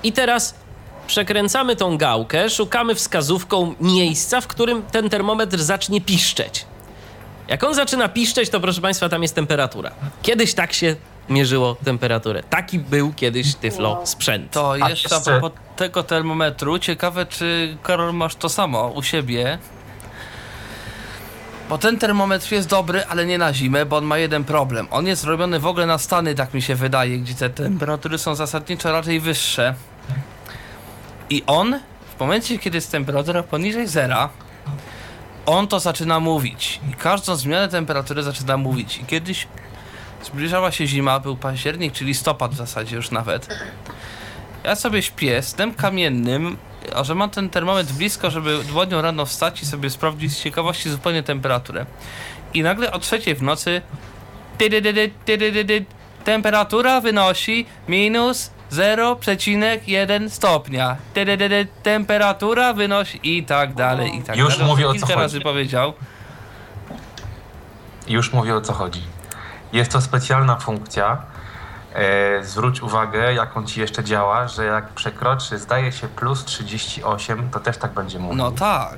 [0.03, 0.55] I teraz
[1.07, 6.65] przekręcamy tą gałkę, szukamy wskazówką miejsca, w którym ten termometr zacznie piszczeć.
[7.47, 9.91] Jak on zaczyna piszczeć, to proszę Państwa, tam jest temperatura.
[10.21, 10.95] Kiedyś tak się
[11.29, 12.43] mierzyło temperaturę.
[12.43, 14.51] Taki był kiedyś Tyflo sprzęt.
[14.51, 19.57] To jeszcze a propos tego termometru, ciekawe czy Karol masz to samo u siebie.
[21.69, 24.87] Bo ten termometr jest dobry, ale nie na zimę, bo on ma jeden problem.
[24.91, 28.35] On jest robiony w ogóle na Stany, tak mi się wydaje, gdzie te temperatury są
[28.35, 29.75] zasadniczo raczej wyższe.
[31.29, 31.79] I on,
[32.17, 34.29] w momencie kiedy jest temperatura poniżej zera,
[35.45, 36.79] on to zaczyna mówić.
[36.91, 38.97] I każdą zmianę temperatury zaczyna mówić.
[38.97, 39.47] I kiedyś
[40.23, 43.47] zbliżała się zima, był październik, czy listopad w zasadzie już nawet.
[44.63, 46.57] Ja sobie śpię snem kamiennym,
[46.95, 50.89] a że mam ten termometr blisko, żeby dłonią rano wstać i sobie sprawdzić z ciekawości
[50.89, 51.85] zupełnie temperaturę.
[52.53, 53.81] I nagle o trzeciej w nocy
[54.57, 55.85] tydydydy, tydydydy,
[56.25, 60.97] temperatura wynosi minus 0,1 stopnia.
[61.13, 64.67] Tydydydy, temperatura wynosi i tak dalej, i tak Już dalej.
[64.71, 65.19] mówię, o co Kilka chodzi.
[65.19, 65.93] razy powiedział.
[68.07, 69.01] Już mówię o co chodzi.
[69.73, 71.17] Jest to specjalna funkcja.
[71.95, 77.49] E, zwróć uwagę, jak on ci jeszcze działa, że jak przekroczy, zdaje się, plus 38,
[77.49, 78.37] to też tak będzie mówił.
[78.37, 78.97] No tak.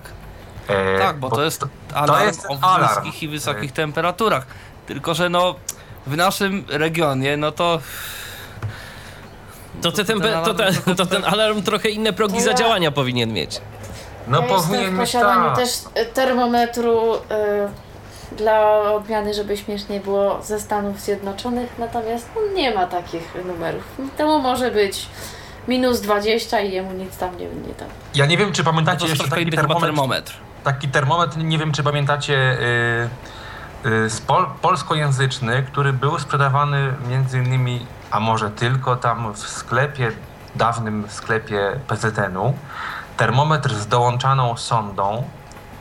[0.67, 3.03] E, Tak, bo to jest alarm to jest o alarm.
[3.05, 4.45] niskich i wysokich temperaturach.
[4.87, 5.55] Tylko, że no
[6.07, 7.79] w naszym regionie, no to
[9.81, 13.61] To, te ten tempe- to, alarm to ten alarm trochę inne progi zadziałania powinien mieć.
[14.27, 15.55] No ja jestem powinien w mieć posiadaniu tak.
[15.55, 15.69] też
[16.01, 17.19] y, termometru y,
[18.31, 23.83] dla odmiany, żeby śmiesznie było ze Stanów Zjednoczonych, natomiast on nie ma takich numerów.
[24.17, 25.09] To może być
[25.67, 27.87] minus 20 i jemu nic tam nie, nie tam.
[28.15, 30.33] Ja nie wiem, czy pamiętacie jest jeszcze taki termometr, termometr.
[30.63, 32.57] taki termometr, nie wiem, czy pamiętacie,
[33.85, 39.39] y, y, z pol, polskojęzyczny, który był sprzedawany między innymi, a może tylko tam w
[39.39, 40.11] sklepie,
[40.55, 42.53] dawnym sklepie PZN-u.
[43.17, 45.23] Termometr z dołączaną sondą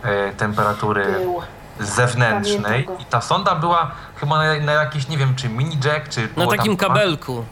[0.04, 1.42] y, temperatury Był.
[1.80, 6.28] Zewnętrznej i ta sonda była chyba na, na jakiś, nie wiem, czy mini jack, czy...
[6.36, 7.44] Na takim tam- kabelku.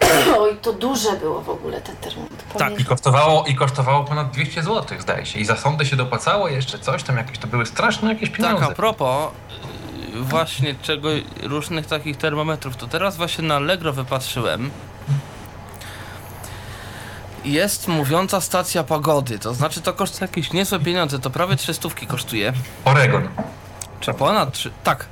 [0.38, 2.44] Oj, to duże było w ogóle ten termometr.
[2.58, 5.38] Tak, I kosztowało, I kosztowało ponad 200 zł, zdaje się.
[5.38, 8.60] I za sondę się dopłacało jeszcze coś tam, jakieś to były straszne jakieś pieniądze.
[8.60, 9.32] Tak, a propos
[10.14, 11.08] y, właśnie czego
[11.42, 14.70] różnych takich termometrów, to teraz właśnie na Allegro wypatrzyłem.
[17.44, 22.52] Jest mówiąca stacja pogody, to znaczy to kosztuje jakieś niezłe pieniądze, to prawie 300 kosztuje.
[22.84, 23.28] Oregon.
[24.00, 24.70] Czy ponad 3?
[24.84, 25.06] Tak.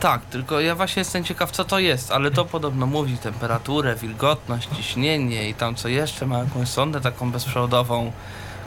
[0.00, 4.68] Tak, tylko ja właśnie jestem ciekaw co to jest, ale to podobno mówi temperaturę, wilgotność,
[4.76, 8.12] ciśnienie i tam co jeszcze, ma jakąś sondę taką bezprzewodową,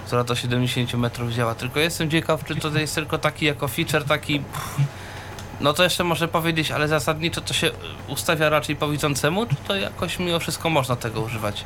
[0.05, 1.55] która do 70 metrów działa.
[1.55, 4.75] Tylko jestem ciekaw, czy to jest tylko taki jako feature, taki pff,
[5.61, 7.71] No to jeszcze może powiedzieć, ale zasadniczo to się
[8.07, 11.63] ustawia raczej po widzącemu, czy to jakoś mimo wszystko można tego używać?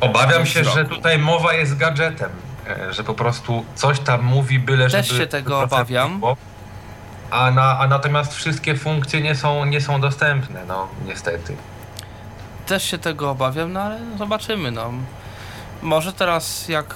[0.00, 2.30] Obawiam się, że tutaj mowa jest gadżetem,
[2.68, 5.20] e, że po prostu coś tam mówi, byle Też żeby...
[5.20, 6.20] się tego 100% obawiam.
[7.30, 11.56] A, na, a natomiast wszystkie funkcje nie są, nie są dostępne, no niestety.
[12.66, 14.92] Też się tego obawiam, no ale zobaczymy, no.
[15.82, 16.94] Może teraz jak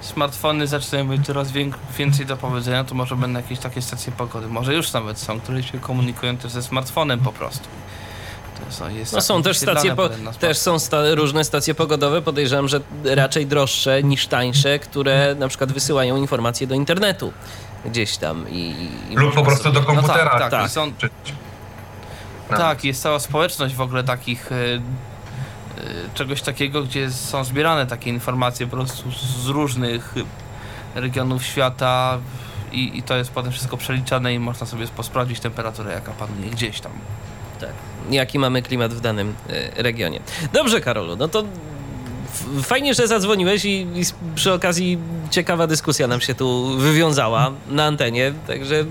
[0.00, 1.52] smartfony zaczynają mieć coraz
[1.98, 4.48] więcej do powiedzenia, to może będą jakieś takie stacje pogody.
[4.48, 7.68] Może już nawet są, które się komunikują też ze smartfonem po prostu.
[8.70, 10.08] Są, jest No są też stacje, po,
[10.40, 15.72] też są sta, różne stacje pogodowe, podejrzewam, że raczej droższe niż tańsze, które na przykład
[15.72, 17.32] wysyłają informacje do internetu
[17.84, 20.24] gdzieś tam i, i Lub po prostu sobie- do komputera.
[20.24, 20.66] No tak, tak, tak.
[20.66, 20.92] i są.
[22.50, 22.56] No.
[22.56, 24.80] tak, jest cała społeczność w ogóle takich y, y,
[26.14, 29.10] czegoś takiego, gdzie są zbierane takie informacje po prostu
[29.42, 30.14] z różnych
[30.94, 32.18] regionów świata
[32.72, 36.80] i, i to jest potem wszystko przeliczane i można sobie sprawdzić temperaturę, jaka panuje gdzieś
[36.80, 36.92] tam.
[37.60, 37.70] Tak.
[38.10, 40.20] Jaki mamy klimat w danym e, regionie.
[40.52, 41.44] Dobrze, Karolu, no to
[42.62, 44.02] fajnie, że zadzwoniłeś i, i
[44.34, 44.98] przy okazji
[45.30, 48.84] ciekawa dyskusja nam się tu wywiązała na antenie, także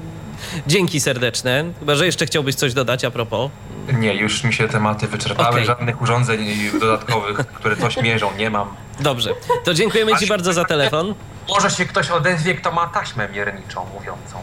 [0.67, 1.65] dzięki serdeczne.
[1.79, 3.51] Chyba, że jeszcze chciałbyś coś dodać a propos.
[3.93, 5.65] Nie, już mi się tematy wyczerpały, Okej.
[5.65, 6.39] żadnych urządzeń
[6.79, 8.67] dodatkowych, które coś mierzą, nie mam.
[8.99, 9.29] Dobrze,
[9.63, 11.15] to dziękujemy Ci bardzo za telefon.
[11.49, 14.37] Może się ktoś odezwie, kto ma taśmę mierniczą mówiącą,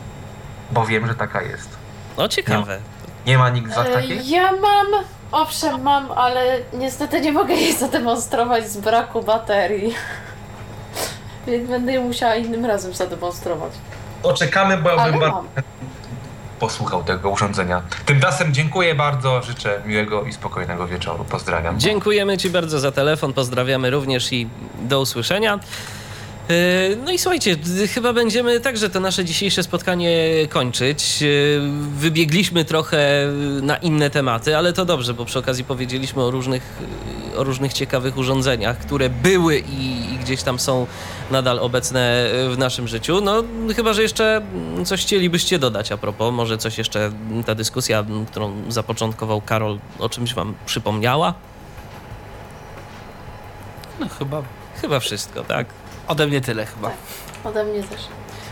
[0.70, 1.68] bo wiem, że taka jest.
[2.16, 2.80] O, ciekawe.
[3.26, 4.28] Nie ma nikt za E, takiej?
[4.28, 4.86] Ja mam,
[5.32, 9.94] owszem mam, ale niestety nie mogę jej zademonstrować z braku baterii.
[11.46, 13.72] Więc będę ją musiała innym razem zademonstrować.
[14.22, 15.46] Poczekamy, bo ja Ale bym bardzo mam.
[16.60, 17.82] posłuchał tego urządzenia.
[18.06, 21.24] Tymczasem dziękuję bardzo, życzę miłego i spokojnego wieczoru.
[21.24, 21.80] Pozdrawiam.
[21.80, 24.48] Dziękujemy Ci bardzo za telefon, pozdrawiamy również i
[24.82, 25.58] do usłyszenia.
[26.48, 27.56] Yy, No i słuchajcie,
[27.94, 31.22] chyba będziemy także to nasze dzisiejsze spotkanie kończyć.
[31.22, 31.60] Yy,
[31.96, 33.28] Wybiegliśmy trochę
[33.62, 36.62] na inne tematy, ale to dobrze, bo przy okazji powiedzieliśmy o różnych,
[37.30, 40.86] yy, o różnych ciekawych urządzeniach, które były i, i gdzieś tam są
[41.30, 43.20] nadal obecne w naszym życiu.
[43.20, 43.42] No
[43.76, 44.42] chyba, że jeszcze
[44.84, 47.12] coś chcielibyście dodać a propos, może coś jeszcze
[47.46, 51.34] ta dyskusja, którą zapoczątkował Karol, o czymś wam przypomniała?
[54.00, 54.42] No chyba
[54.80, 55.66] Chyba wszystko, tak?
[56.12, 56.90] Ode mnie tyle chyba.
[57.44, 58.00] Ode mnie też.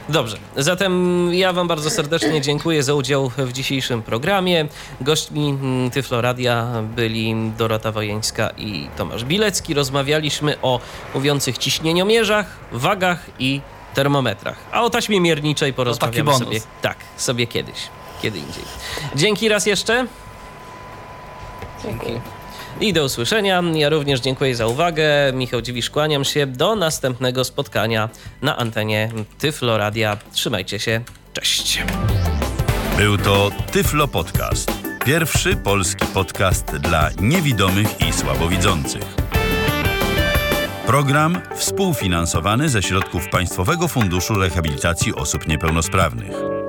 [0.09, 4.67] Dobrze, zatem ja Wam bardzo serdecznie dziękuję za udział w dzisiejszym programie.
[5.01, 6.67] Gośćmi mm, Tyfloradia
[6.97, 9.75] byli Dorota Wojeńska i Tomasz Bilecki.
[9.75, 10.81] Rozmawialiśmy o
[11.15, 13.61] mówiących ciśnieniomierzach, wagach i
[13.95, 14.57] termometrach.
[14.73, 17.77] A o taśmie mierniczej porozmawiamy sobie, tak, sobie kiedyś,
[18.23, 18.65] kiedy indziej.
[19.15, 20.07] Dzięki raz jeszcze
[21.85, 22.21] Dziękuję.
[22.81, 23.63] I do usłyszenia.
[23.75, 25.05] Ja również dziękuję za uwagę.
[25.33, 26.47] Michał Dziwisz, kłaniam się.
[26.47, 28.09] Do następnego spotkania
[28.43, 30.17] na antenie Tyfloradia.
[30.33, 31.01] Trzymajcie się.
[31.33, 31.83] Cześć.
[32.97, 34.73] Był to Tyflo Podcast.
[35.05, 39.21] Pierwszy polski podcast dla niewidomych i słabowidzących.
[40.87, 46.60] Program współfinansowany ze środków Państwowego Funduszu Rehabilitacji Osób Niepełnosprawnych.